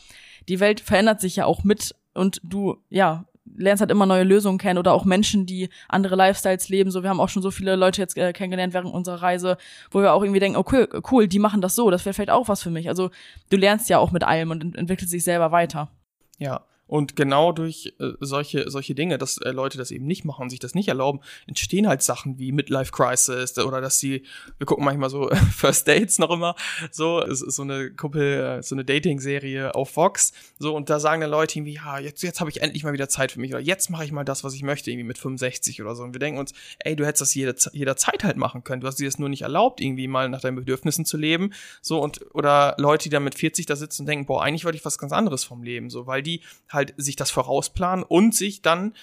die 0.50 0.60
Welt 0.60 0.80
verändert 0.80 1.22
sich 1.22 1.36
ja 1.36 1.46
auch 1.46 1.64
mit 1.64 1.94
und 2.16 2.42
du, 2.44 2.78
ja, 2.90 3.26
lernst 3.56 3.82
halt 3.82 3.92
immer 3.92 4.06
neue 4.06 4.24
Lösungen 4.24 4.58
kennen 4.58 4.78
oder 4.80 4.94
auch 4.94 5.06
Menschen, 5.06 5.46
die 5.46 5.70
andere 5.88 6.16
Lifestyles 6.16 6.70
leben. 6.70 6.92
So, 6.92 7.04
wir 7.04 7.10
haben 7.10 7.20
auch 7.20 7.30
schon 7.30 7.44
so 7.44 7.52
viele 7.52 7.76
Leute 7.76 8.02
jetzt 8.02 8.18
äh, 8.18 8.34
kennengelernt 8.34 8.74
während 8.74 8.94
unserer 8.94 9.22
Reise, 9.22 9.58
wo 9.92 10.02
wir 10.02 10.14
auch 10.14 10.24
irgendwie 10.24 10.40
denken, 10.40 10.58
okay, 10.58 10.88
cool, 11.12 11.28
die 11.28 11.40
machen 11.40 11.62
das 11.62 11.76
so, 11.76 11.90
das 11.92 12.06
wäre 12.06 12.14
vielleicht 12.14 12.32
auch 12.32 12.48
was 12.48 12.62
für 12.62 12.70
mich. 12.70 12.90
Also 12.90 13.10
du 13.50 13.58
lernst 13.58 13.90
ja 13.90 14.00
auch 14.00 14.12
mit 14.12 14.24
allem 14.24 14.52
und 14.52 14.76
entwickelst 14.76 15.14
dich 15.14 15.24
selber 15.24 15.52
weiter. 15.52 15.90
Ja, 16.38 16.62
und 16.88 17.16
genau 17.16 17.52
durch 17.52 17.94
äh, 18.00 18.12
solche, 18.20 18.70
solche 18.70 18.96
Dinge, 18.96 19.18
dass 19.18 19.38
äh, 19.38 19.52
Leute 19.52 19.78
das 19.78 19.92
eben 19.92 20.06
nicht 20.06 20.26
machen 20.26 20.44
und 20.44 20.50
sich 20.50 20.60
das 20.60 20.74
nicht 20.74 20.88
erlauben, 20.88 21.20
entstehen 21.46 21.88
halt 21.88 22.02
Sachen 22.02 22.40
wie 22.40 22.52
Midlife 22.52 22.92
Crisis 22.92 23.58
oder 23.60 23.82
dass 23.82 24.00
sie, 24.00 24.24
wir 24.58 24.66
gucken 24.66 24.86
manchmal 24.86 25.10
so 25.10 25.30
First 25.56 25.88
Dates 25.88 26.20
noch 26.20 26.32
immer, 26.32 26.56
so, 26.92 27.24
so 27.30 27.62
eine 27.62 27.92
Kuppel, 27.92 28.60
äh, 28.60 28.64
so 28.64 28.76
eine 28.76 28.86
Dating-Serie 28.86 29.76
auf 29.76 29.96
Vox, 29.96 30.34
so, 30.60 30.76
und 30.76 30.90
da 30.90 31.00
sagen 31.00 31.22
dann 31.22 31.30
Leute 31.30 31.60
irgendwie, 31.60 31.76
ja, 31.76 32.00
jetzt, 32.00 32.24
jetzt 32.24 32.40
habe 32.40 32.50
ich 32.50 32.62
endlich 32.62 32.84
mal 32.84 32.94
wieder 32.94 33.10
Zeit 33.10 33.32
für 33.32 33.40
mich 33.40 33.52
oder 33.52 33.62
jetzt 33.62 33.90
mache 33.90 34.06
ich 34.06 34.12
mal 34.12 34.24
das, 34.24 34.44
was 34.44 34.54
ich 34.54 34.64
möchte, 34.64 34.90
irgendwie 34.90 35.08
mit 35.08 35.18
65 35.18 35.82
oder 35.82 35.96
so. 35.96 36.04
Und 36.04 36.14
wir 36.14 36.20
denken 36.20 36.40
uns, 36.40 36.54
ey, 36.80 36.96
du 36.96 37.06
hättest 37.06 37.22
das 37.22 37.36
jede, 37.36 37.56
jederzeit 37.74 38.24
halt 38.24 38.38
machen 38.38 38.64
können. 38.64 38.82
Du 38.82 38.88
hast 38.88 38.98
dir 38.98 39.06
das 39.06 39.20
nur 39.20 39.30
nicht 39.30 39.42
erlaubt, 39.42 39.82
irgendwie 39.82 40.08
mal 40.08 40.30
nach 40.30 40.42
deinen 40.42 40.56
Bedürfnissen 40.56 41.06
zu 41.06 41.18
leben, 41.18 41.52
so, 41.82 42.00
und, 42.02 42.26
oder 42.34 42.76
Leute, 42.78 43.04
die 43.04 43.10
dann 43.10 43.24
mit 43.24 43.36
40 43.36 43.66
da 43.66 43.76
sitzen 43.76 44.04
und 44.04 44.06
denken, 44.08 44.26
boah, 44.26 44.44
eigentlich 44.44 44.66
wollte 44.66 44.78
ich 44.78 44.86
was 44.86 44.98
ganz 44.98 45.12
anderes 45.12 45.44
vom 45.44 45.64
Leben, 45.64 45.90
so, 45.90 46.08
weil 46.08 46.24
die 46.24 46.42
halt 46.70 46.77
sich 46.98 47.16
das 47.16 47.32
vorausplanen 47.32 48.04
und 48.04 48.36
sich 48.36 48.62
dann 48.62 48.94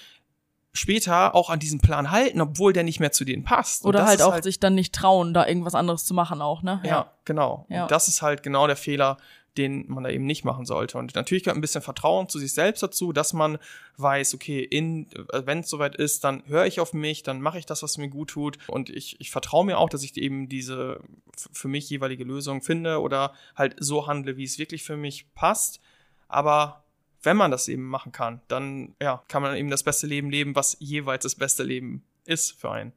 später 0.73 1.33
auch 1.35 1.49
an 1.49 1.59
diesen 1.59 1.79
Plan 1.79 2.11
halten, 2.11 2.41
obwohl 2.41 2.73
der 2.73 2.83
nicht 2.83 2.99
mehr 2.99 3.11
zu 3.11 3.23
denen 3.23 3.43
passt. 3.43 3.85
Oder 3.85 4.05
halt 4.05 4.21
auch 4.21 4.33
halt 4.33 4.43
sich 4.43 4.59
dann 4.59 4.75
nicht 4.75 4.93
trauen, 4.93 5.33
da 5.33 5.47
irgendwas 5.47 5.73
anderes 5.73 6.05
zu 6.05 6.13
machen 6.13 6.41
auch, 6.41 6.63
ne? 6.63 6.81
Ja, 6.83 6.89
ja 6.89 7.11
genau. 7.23 7.65
Ja. 7.69 7.83
Und 7.83 7.91
das 7.91 8.07
ist 8.07 8.21
halt 8.21 8.43
genau 8.43 8.67
der 8.67 8.75
Fehler, 8.75 9.17
den 9.57 9.85
man 9.87 10.03
da 10.03 10.09
eben 10.09 10.25
nicht 10.25 10.43
machen 10.43 10.65
sollte. 10.65 10.97
Und 10.97 11.15
natürlich 11.15 11.43
gehört 11.43 11.57
ein 11.57 11.61
bisschen 11.61 11.81
Vertrauen 11.81 12.27
zu 12.27 12.39
sich 12.39 12.53
selbst 12.53 12.83
dazu, 12.83 13.13
dass 13.13 13.31
man 13.31 13.57
weiß, 13.97 14.33
okay, 14.33 14.59
in, 14.61 15.07
wenn 15.31 15.59
es 15.59 15.69
soweit 15.69 15.95
ist, 15.95 16.25
dann 16.25 16.43
höre 16.47 16.65
ich 16.65 16.81
auf 16.81 16.93
mich, 16.93 17.23
dann 17.23 17.39
mache 17.39 17.57
ich 17.57 17.65
das, 17.65 17.81
was 17.81 17.97
mir 17.97 18.09
gut 18.09 18.31
tut. 18.31 18.57
Und 18.67 18.89
ich, 18.89 19.19
ich 19.21 19.31
vertraue 19.31 19.65
mir 19.65 19.77
auch, 19.77 19.89
dass 19.89 20.03
ich 20.03 20.17
eben 20.17 20.49
diese 20.49 20.99
für 21.53 21.69
mich 21.69 21.89
jeweilige 21.89 22.25
Lösung 22.25 22.61
finde 22.61 22.99
oder 22.99 23.33
halt 23.55 23.75
so 23.79 24.07
handle, 24.07 24.35
wie 24.35 24.43
es 24.43 24.59
wirklich 24.59 24.83
für 24.83 24.97
mich 24.97 25.33
passt. 25.33 25.79
Aber 26.27 26.84
wenn 27.23 27.37
man 27.37 27.51
das 27.51 27.67
eben 27.67 27.87
machen 27.87 28.11
kann, 28.11 28.41
dann 28.47 28.95
ja, 29.01 29.23
kann 29.27 29.41
man 29.41 29.55
eben 29.55 29.69
das 29.69 29.83
beste 29.83 30.07
Leben 30.07 30.29
leben, 30.29 30.55
was 30.55 30.77
jeweils 30.79 31.23
das 31.23 31.35
beste 31.35 31.63
Leben 31.63 32.03
ist 32.25 32.51
für 32.51 32.71
einen. 32.71 32.93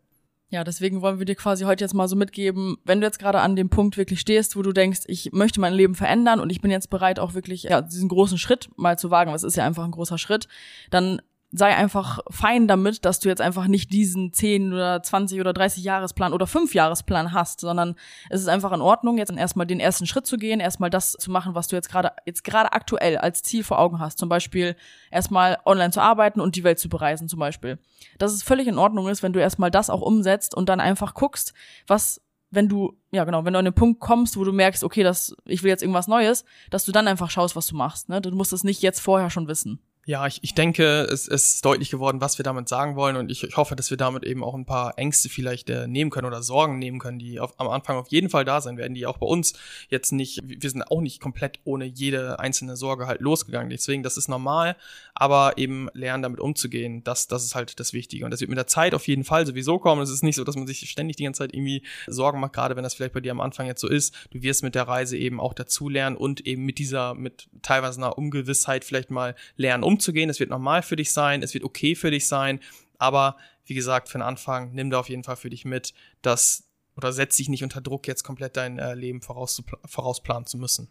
Ja, 0.51 0.65
deswegen 0.65 1.03
wollen 1.03 1.19
wir 1.19 1.27
dir 1.27 1.35
quasi 1.35 1.65
heute 1.65 1.85
jetzt 1.85 1.93
mal 1.93 2.09
so 2.09 2.17
mitgeben, 2.17 2.79
wenn 2.85 3.01
du 3.01 3.07
jetzt 3.07 3.19
gerade 3.19 3.41
an 3.41 3.55
dem 3.55 3.69
Punkt 3.69 3.99
wirklich 3.99 4.21
stehst, 4.21 4.57
wo 4.57 4.63
du 4.63 4.73
denkst, 4.73 5.01
ich 5.07 5.33
möchte 5.33 5.61
mein 5.61 5.75
Leben 5.75 5.95
verändern 5.95 6.41
und 6.41 6.49
ich 6.49 6.63
bin 6.63 6.71
jetzt 6.71 6.89
bereit, 6.89 7.19
auch 7.19 7.35
wirklich 7.35 7.65
ja, 7.65 7.83
diesen 7.83 8.09
großen 8.09 8.39
Schritt 8.39 8.71
mal 8.77 8.99
zu 8.99 9.11
wagen, 9.11 9.31
was 9.31 9.43
ist 9.43 9.57
ja 9.57 9.67
einfach 9.67 9.85
ein 9.85 9.91
großer 9.91 10.17
Schritt, 10.17 10.49
dann 10.91 11.21
sei 11.51 11.75
einfach 11.75 12.19
fein 12.31 12.69
damit, 12.69 13.07
dass 13.07 13.21
du 13.21 13.29
jetzt 13.29 13.41
einfach 13.41 13.69
nicht 13.69 13.91
diesen 13.91 14.35
10 14.35 14.73
oder 14.73 15.03
20 15.03 15.41
oder 15.41 15.55
30 15.55 15.83
Jahresplan 15.83 16.35
oder 16.35 16.47
5 16.47 16.75
Jahresplan 16.75 17.33
hast, 17.33 17.61
sondern 17.61 17.95
es 18.29 18.43
ist 18.43 18.49
einfach 18.49 18.73
in 18.73 18.83
Ordnung, 18.83 19.17
jetzt 19.17 19.33
erstmal 19.33 19.67
den 19.67 19.81
ersten 19.81 20.07
Schritt 20.07 20.27
zu 20.27 20.37
gehen, 20.37 20.61
erstmal 20.61 20.91
das 20.91 21.13
zu 21.13 21.31
machen, 21.31 21.55
was 21.55 21.69
du 21.69 21.77
jetzt 21.77 21.89
gerade 21.89 22.13
jetzt 22.27 22.45
gerade 22.45 22.73
aktuell 22.73 23.17
als 23.17 23.43
Ziel 23.43 23.65
vor 23.65 23.79
Augen 23.79 23.99
hast. 23.99 24.19
Zum 24.19 24.29
Beispiel 24.29 24.77
erstmal 25.11 25.59
online 25.65 25.91
zu 25.91 26.03
arbeiten 26.03 26.41
und 26.41 26.55
die 26.55 26.65
Welt 26.65 26.79
zu 26.79 26.91
bereisen, 26.91 27.29
zum 27.29 27.39
Beispiel. 27.39 27.79
Dass 28.19 28.33
es 28.33 28.43
völlig 28.43 28.67
in 28.69 28.79
Ordnung 28.79 29.09
ist, 29.09 29.23
wenn 29.23 29.33
du 29.33 29.41
erstmal 29.41 29.71
das 29.71 29.89
auch 29.89 30.03
umsetzt 30.03 30.55
und 30.55 30.69
dann 30.69 30.81
einfach 30.81 31.15
guckst, 31.15 31.55
was 31.87 32.21
wenn 32.51 32.69
du, 32.69 32.97
ja 33.11 33.25
genau, 33.25 33.45
wenn 33.45 33.53
du 33.53 33.59
an 33.59 33.65
den 33.65 33.75
Punkt 33.75 34.01
kommst, 34.01 34.37
wo 34.37 34.45
du 34.45 34.53
merkst, 34.53 34.83
okay, 34.83 35.03
das, 35.03 35.37
ich 35.45 35.63
will 35.63 35.69
jetzt 35.69 35.83
irgendwas 35.83 36.09
Neues, 36.09 36.45
dass 36.71 36.85
du 36.85 36.93
dann 36.93 37.09
einfach 37.09 37.31
schaust, 37.31 37.57
was 37.57 37.67
du 37.67 37.77
machst. 37.77 38.09
Ne? 38.09 38.23
Du 38.23 38.31
musst 38.31 38.55
es 38.55 38.65
nicht 38.65 38.81
jetzt 38.81 39.01
vorher 39.01 39.29
schon 39.29 39.49
wissen. 39.49 39.81
Ja, 40.09 40.27
ich, 40.27 40.39
ich 40.41 40.55
denke, 40.55 41.03
es, 41.03 41.29
ist 41.29 41.63
deutlich 41.67 41.91
geworden, 41.91 42.23
was 42.23 42.39
wir 42.39 42.43
damit 42.43 42.67
sagen 42.67 42.97
wollen 42.97 43.17
und 43.17 43.31
ich, 43.31 43.45
ich 43.45 43.59
hoffe, 43.59 43.77
dass 43.77 43.91
wir 43.91 43.99
damit 43.99 44.25
eben 44.25 44.43
auch 44.43 44.55
ein 44.55 44.65
paar 44.65 44.97
Ängste 44.97 45.29
vielleicht 45.29 45.69
äh, 45.69 45.87
nehmen 45.87 46.11
können 46.11 46.27
oder 46.27 46.43
Sorgen 46.43 46.79
nehmen 46.79 46.99
können, 46.99 47.19
die 47.19 47.39
auf, 47.41 47.53
am 47.61 47.69
Anfang 47.69 47.99
auf 47.99 48.09
jeden 48.09 48.31
Fall 48.31 48.47
da 48.47 48.63
sein 48.63 48.79
werden, 48.79 48.95
die 48.95 49.05
auch 49.05 49.19
bei 49.19 49.27
uns 49.27 49.53
jetzt 49.91 50.13
nicht, 50.13 50.41
wir 50.43 50.71
sind 50.71 50.81
auch 50.85 51.03
nicht 51.03 51.21
komplett 51.21 51.59
ohne 51.65 51.85
jede 51.85 52.39
einzelne 52.39 52.75
Sorge 52.79 53.07
halt 53.07 53.21
losgegangen. 53.21 53.69
Deswegen, 53.69 54.03
das 54.03 54.17
ist 54.17 54.29
normal, 54.29 54.77
aber 55.13 55.59
eben 55.59 55.91
lernen 55.93 56.23
damit 56.23 56.41
umzugehen, 56.41 57.05
das, 57.05 57.29
das 57.29 57.45
ist 57.45 57.55
halt 57.55 57.79
das 57.79 57.93
Wichtige 57.93 58.25
und 58.25 58.31
das 58.31 58.41
wird 58.41 58.49
mit 58.49 58.57
der 58.57 58.67
Zeit 58.67 58.95
auf 58.95 59.07
jeden 59.09 59.25
Fall 59.25 59.45
sowieso 59.45 59.79
kommen. 59.79 60.01
Es 60.01 60.09
ist 60.09 60.23
nicht 60.23 60.37
so, 60.37 60.45
dass 60.45 60.57
man 60.57 60.67
sich 60.67 60.89
ständig 60.89 61.17
die 61.17 61.25
ganze 61.25 61.41
Zeit 61.41 61.53
irgendwie 61.53 61.83
Sorgen 62.07 62.41
macht, 62.41 62.55
gerade 62.55 62.77
wenn 62.77 62.83
das 62.83 62.95
vielleicht 62.95 63.13
bei 63.13 63.21
dir 63.21 63.33
am 63.33 63.43
Anfang 63.43 63.67
jetzt 63.67 63.83
so 63.83 63.89
ist. 63.89 64.15
Du 64.31 64.41
wirst 64.41 64.63
mit 64.63 64.75
der 64.75 64.89
Reise 64.89 65.19
eben 65.19 65.39
auch 65.39 65.53
dazulernen 65.53 66.17
und 66.17 66.47
eben 66.47 66.65
mit 66.65 66.79
dieser, 66.79 67.13
mit 67.13 67.51
teilweise 67.61 68.01
einer 68.01 68.17
Ungewissheit 68.17 68.87
vielleicht 68.87 69.11
mal 69.11 69.35
lernen, 69.59 69.85
um 69.85 69.98
umzugehen. 69.99 70.31
Es 70.31 70.41
wird 70.41 70.51
normal 70.51 70.83
für 70.83 70.97
dich 70.97 71.13
sein, 71.13 71.43
es 71.43 71.55
wird 71.55 71.65
okay 71.65 71.95
für 71.95 72.11
dich 72.11 72.27
sein, 72.27 72.61
aber 72.99 73.37
wie 73.67 73.75
gesagt, 73.75 74.09
für 74.09 74.19
den 74.19 74.23
Anfang 74.23 74.73
nimm 74.73 74.91
da 74.91 75.01
auf 75.01 75.09
jeden 75.09 75.25
Fall 75.25 75.37
für 75.37 75.51
dich 75.51 75.65
mit, 75.65 75.93
dass 76.23 76.65
oder 76.97 77.13
setz 77.13 77.37
dich 77.37 77.49
nicht 77.49 77.63
unter 77.63 77.81
Druck, 77.81 78.09
jetzt 78.09 78.25
komplett 78.25 78.57
dein 78.57 78.79
äh, 78.79 78.95
Leben 78.95 79.21
vorausplanen 79.23 80.47
zu 80.47 80.59
müssen. 80.59 80.89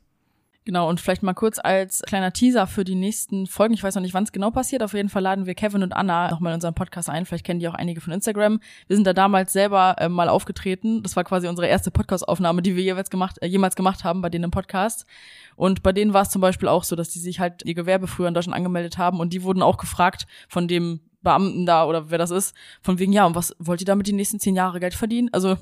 Genau, 0.68 0.90
und 0.90 1.00
vielleicht 1.00 1.24
mal 1.24 1.34
kurz 1.34 1.60
als 1.64 2.02
kleiner 2.02 2.34
Teaser 2.34 2.68
für 2.68 2.84
die 2.84 2.94
nächsten 2.94 3.48
Folgen. 3.48 3.74
Ich 3.74 3.84
weiß 3.84 3.96
noch 3.96 4.02
nicht, 4.02 4.14
wann 4.14 4.26
es 4.26 4.34
genau 4.34 4.52
passiert. 4.52 4.84
Auf 4.84 4.94
jeden 4.94 5.08
Fall 5.08 5.22
laden 5.22 5.46
wir 5.46 5.56
Kevin 5.56 5.82
und 5.82 5.94
Anna 5.94 6.30
nochmal 6.30 6.52
in 6.52 6.56
unseren 6.56 6.74
Podcast 6.74 7.10
ein. 7.10 7.26
Vielleicht 7.26 7.46
kennen 7.46 7.62
die 7.62 7.70
auch 7.70 7.74
einige 7.74 8.02
von 8.02 8.12
Instagram. 8.12 8.60
Wir 8.88 8.98
sind 8.98 9.08
da 9.08 9.14
damals 9.14 9.54
selber 9.54 9.96
äh, 9.98 10.10
mal 10.10 10.28
aufgetreten. 10.28 11.04
Das 11.04 11.16
war 11.16 11.24
quasi 11.24 11.48
unsere 11.48 11.70
erste 11.70 11.90
Podcast-Aufnahme, 11.90 12.62
die 12.62 12.76
wir 12.76 12.84
jeweils 12.84 13.10
gemacht, 13.10 13.38
äh, 13.42 13.48
jemals 13.48 13.78
gemacht 13.78 14.04
haben 14.04 14.22
bei 14.22 14.28
denen 14.28 14.44
im 14.44 14.52
Podcast. 14.52 15.06
Und 15.56 15.84
bei 15.84 15.94
denen 15.94 16.12
war 16.12 16.24
es 16.24 16.32
zum 16.32 16.42
Beispiel 16.42 16.68
auch 16.68 16.84
so, 16.84 16.98
dass 16.98 17.12
die 17.12 17.20
sich 17.20 17.40
halt 17.40 17.64
ihr 17.64 17.74
Gewerbe 17.74 18.08
früher 18.08 18.28
in 18.28 18.34
Deutschland 18.34 18.58
angemeldet 18.58 18.98
haben 18.98 19.22
und 19.22 19.32
die 19.32 19.44
wurden 19.44 19.62
auch 19.62 19.78
gefragt 19.78 20.28
von 20.50 20.68
dem 20.68 21.00
Beamten 21.22 21.66
da 21.66 21.86
oder 21.86 22.10
wer 22.10 22.18
das 22.18 22.32
ist, 22.32 22.54
von 22.82 23.00
wegen, 23.00 23.14
ja, 23.14 23.26
und 23.26 23.36
was 23.36 23.56
wollt 23.58 23.82
ihr 23.82 23.86
damit 23.86 24.08
die 24.08 24.14
nächsten 24.14 24.40
zehn 24.40 24.58
Jahre 24.58 24.82
Geld 24.82 24.96
verdienen? 24.96 25.30
Also 25.32 25.56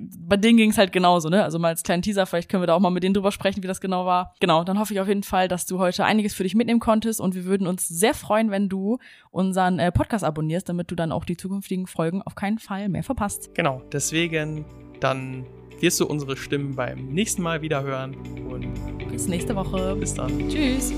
bei 0.00 0.36
denen 0.36 0.56
ging 0.56 0.70
es 0.70 0.78
halt 0.78 0.92
genauso, 0.92 1.28
ne? 1.28 1.42
Also 1.42 1.58
mal 1.58 1.68
als 1.68 1.82
kleinen 1.82 2.02
Teaser, 2.02 2.26
vielleicht 2.26 2.48
können 2.48 2.62
wir 2.62 2.66
da 2.66 2.74
auch 2.74 2.80
mal 2.80 2.90
mit 2.90 3.02
denen 3.02 3.14
drüber 3.14 3.32
sprechen, 3.32 3.62
wie 3.62 3.66
das 3.66 3.80
genau 3.80 4.06
war. 4.06 4.34
Genau, 4.40 4.64
dann 4.64 4.78
hoffe 4.78 4.94
ich 4.94 5.00
auf 5.00 5.08
jeden 5.08 5.22
Fall, 5.22 5.48
dass 5.48 5.66
du 5.66 5.78
heute 5.78 6.04
einiges 6.04 6.34
für 6.34 6.42
dich 6.42 6.54
mitnehmen 6.54 6.80
konntest 6.80 7.20
und 7.20 7.34
wir 7.34 7.44
würden 7.44 7.66
uns 7.66 7.88
sehr 7.88 8.14
freuen, 8.14 8.50
wenn 8.50 8.68
du 8.68 8.98
unseren 9.30 9.78
äh, 9.78 9.92
Podcast 9.92 10.24
abonnierst, 10.24 10.68
damit 10.68 10.90
du 10.90 10.94
dann 10.94 11.12
auch 11.12 11.24
die 11.24 11.36
zukünftigen 11.36 11.86
Folgen 11.86 12.22
auf 12.22 12.34
keinen 12.34 12.58
Fall 12.58 12.88
mehr 12.88 13.02
verpasst. 13.02 13.54
Genau, 13.54 13.82
deswegen 13.92 14.64
dann 15.00 15.46
wirst 15.80 16.00
du 16.00 16.06
unsere 16.06 16.36
Stimmen 16.36 16.74
beim 16.74 17.08
nächsten 17.08 17.42
Mal 17.42 17.62
wieder 17.62 17.82
hören 17.82 18.16
und 18.48 19.08
bis 19.10 19.28
nächste 19.28 19.54
Woche. 19.54 19.96
Bis 19.96 20.14
dann. 20.14 20.48
Tschüss. 20.48 20.92